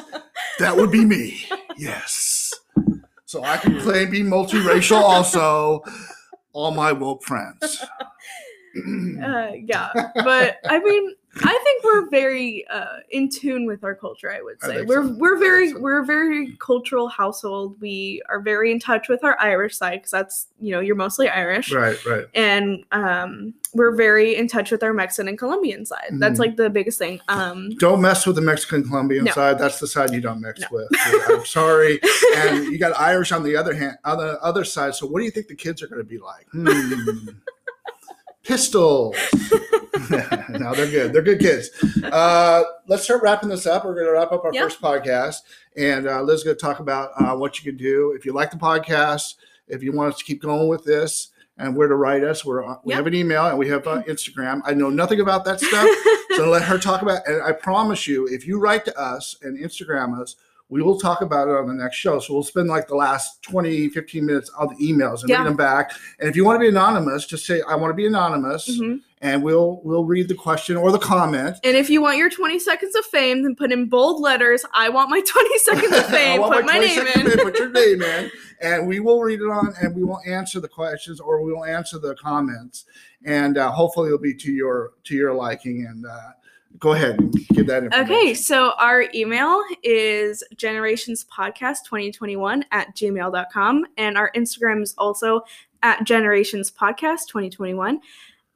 [0.58, 1.46] That would be me.
[1.76, 2.52] Yes.
[3.26, 5.82] So I can claim be multiracial also.
[6.52, 7.84] All my woke friends.
[9.22, 14.30] uh, yeah but i mean i think we're very uh, in tune with our culture
[14.30, 15.14] i would say think we're so.
[15.18, 15.80] we're very so.
[15.80, 20.10] we're a very cultural household we are very in touch with our irish side because
[20.10, 22.26] that's you know you're mostly irish right, right.
[22.34, 26.40] and um, we're very in touch with our mexican and colombian side that's Mhm.
[26.40, 29.32] like the biggest thing um, Don't mess with the Mexican Colombian No.
[29.32, 29.58] side.
[29.58, 30.66] That's the side you don't mix No.
[30.72, 30.88] with.
[31.28, 32.00] I'm sorry.
[32.36, 34.94] And you got Irish on the other hand, on the other side.
[34.94, 36.46] So what do you think the kids are going to be like?
[36.52, 37.28] Hmm.
[38.44, 39.16] Pistols.
[40.50, 41.12] no, they're good.
[41.12, 41.70] They're good kids.
[42.02, 43.84] Uh, let's start wrapping this up.
[43.84, 44.62] We're going to wrap up our Yeah.
[44.62, 45.36] first podcast,
[45.76, 48.32] and uh, Liz is going to talk about uh, what you can do if you
[48.32, 49.34] like the podcast,
[49.68, 52.44] if you want us to keep going with this, and where to write us.
[52.44, 52.96] We're on, we Yep.
[52.98, 54.60] have an email and we have uh, Instagram.
[54.64, 55.88] I know nothing about that stuff,
[56.36, 57.26] so let her talk about.
[57.26, 60.36] And I promise you, if you write to us and Instagram us.
[60.72, 62.18] We will talk about it on the next show.
[62.18, 65.40] So we'll spend like the last 20, 15 minutes on the emails and Yeah.
[65.40, 65.92] read them back.
[66.18, 69.00] And if you want to be anonymous, just say, I want to be anonymous Mhm.
[69.20, 71.56] and we'll we'll read the question or the comment.
[71.62, 74.88] and if you want your 20 seconds of fame then put in bold letters i
[74.88, 78.30] want my 20 seconds of fame put my, 20 name in Put your name in,
[78.62, 81.64] and we will read it on, and we will answer the questions or we will
[81.66, 82.84] answer the comments,
[83.24, 85.84] and uh, hopefully it'll be to your to your liking.
[85.88, 86.30] And uh,
[86.78, 88.14] go ahead and give that information.
[88.14, 95.42] Okay, so our email is generationspodcast2021 at gmail.com, and our Instagram is also
[95.82, 97.98] at generationspodcast2021.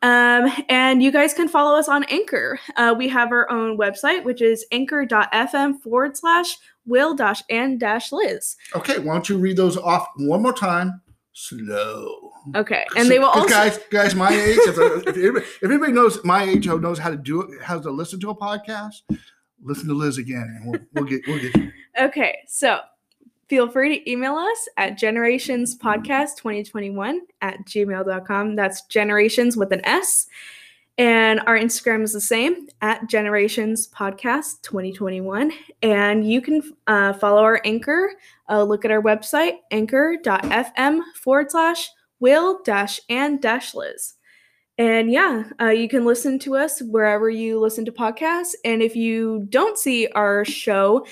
[0.03, 2.61] Um, and you guys can follow us on Anchor.
[2.77, 8.13] Uh, we have our own website, which is anchor.fm forward slash will dash and dash
[8.13, 8.57] Liz.
[8.75, 11.01] Okay, why don't you read those off one more time,
[11.33, 12.26] slow.
[12.55, 13.49] Okay, and they will also.
[13.49, 14.59] guys, guys, my age.
[14.59, 17.79] If, if, everybody, if everybody knows my age, who knows how to do it, how
[17.79, 19.03] to listen to a podcast,
[19.63, 21.73] listen to Liz again, and we'll, we'll get we'll get you.
[21.99, 22.81] Okay, so
[23.49, 28.55] feel free to email us at generationspodcast2021 at gmail.com.
[28.55, 30.27] That's generations with an S.
[30.99, 35.53] And our Instagram is the same at Generations Podcast 2021.
[35.83, 38.13] And you can uh, follow our anchor,
[38.49, 41.91] uh, look at our website, anchor.fm forward slash
[42.21, 44.15] will dash and dash Liz.
[44.79, 48.55] And yeah, uh, you can listen to us wherever you listen to podcasts.
[48.65, 51.07] And if you don't see our show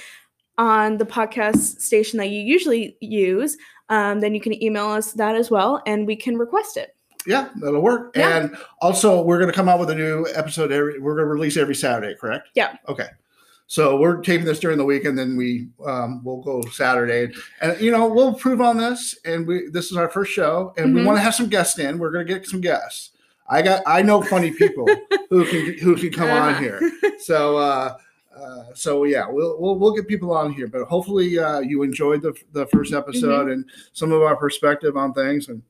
[0.59, 3.57] on the podcast station that you usually use,
[3.89, 6.95] um, then you can email us that as well and we can request it.
[7.27, 8.15] Yeah, that'll work.
[8.15, 8.37] Yeah.
[8.37, 10.99] And also, we're going to come out with a new episode every.
[10.99, 12.49] We're going to release every Saturday, correct?
[12.55, 12.77] Yeah.
[12.87, 13.09] Okay.
[13.67, 17.81] So we're taping this during the week, and then we um, we'll go Saturday, and
[17.81, 19.17] you know we'll improve on this.
[19.25, 21.07] And we this is our first show, and we Mhm.
[21.07, 21.99] want to have some guests in.
[21.99, 23.11] We're going to get some guests.
[23.49, 24.89] I got I know funny people
[25.31, 26.61] who can who can come on Uh-huh.
[26.61, 26.93] here.
[27.19, 27.97] So uh,
[28.39, 30.67] uh, so yeah, we'll, we'll we'll get people on here.
[30.69, 35.15] But hopefully uh, you enjoyed the the first episode and some of our perspective on
[35.15, 35.63] things and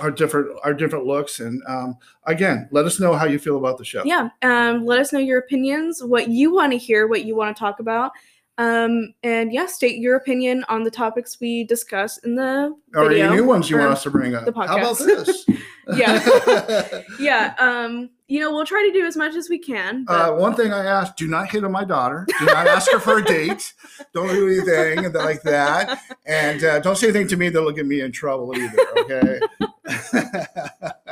[0.00, 1.40] our different our different looks.
[1.40, 4.02] And um, again, let us know how you feel about the show.
[4.04, 4.28] yeah.
[4.42, 7.58] Um, let us know your opinions, what you want to hear, what you want to
[7.58, 8.12] talk about.
[8.58, 13.26] Um, and yeah, state your opinion on the topics we discuss in the Or video.
[13.26, 14.46] any new ones you want us to bring up?
[14.46, 15.26] the How about podcast.
[15.26, 15.46] this?
[15.96, 17.00] Yeah.
[17.20, 17.54] yeah.
[17.60, 20.04] Um, you know, we'll try to do as much as we can.
[20.08, 22.26] Uh, one thing I ask: Do not hit on my daughter.
[22.40, 23.72] Do not ask her for a date.
[24.12, 28.00] Don't do anything like that, and uh, don't say anything to me that'll get me
[28.00, 28.76] in trouble either.
[28.98, 29.40] Okay.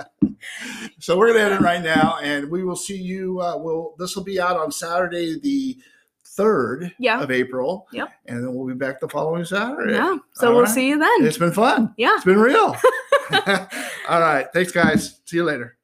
[0.98, 3.40] So we're gonna end it right now, and we will see you.
[3.40, 5.78] Uh, will this will be out on Saturday the
[6.36, 7.20] third Yeah.
[7.20, 7.86] of April.
[7.92, 8.08] Yep.
[8.26, 9.92] And then we'll be back the following Saturday.
[9.94, 10.16] Yeah.
[10.34, 10.72] So All we'll right.
[10.74, 11.24] see you then.
[11.26, 11.94] It's been fun.
[11.96, 12.14] Yeah.
[12.16, 12.76] It's been real.
[14.08, 14.46] All right.
[14.52, 15.20] Thanks, guys.
[15.24, 15.76] See you later.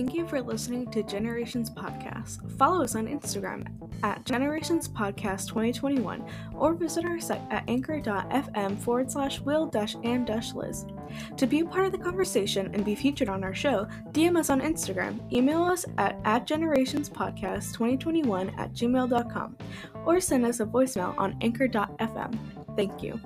[0.00, 2.50] Thank you for listening to Generations Podcast.
[2.56, 3.66] Follow us on Instagram
[4.02, 6.24] at Generations Podcast 2021
[6.54, 10.86] or visit our site at anchor.fm forward slash will dash and dash Liz.
[11.36, 14.48] To be a part of the conversation and be featured on our show, DM us
[14.48, 19.58] on Instagram, email us at, at generationspodcast 2021 at gmail.com,
[20.06, 22.38] or send us a voicemail on anchor.fm.
[22.74, 23.20] Thank you.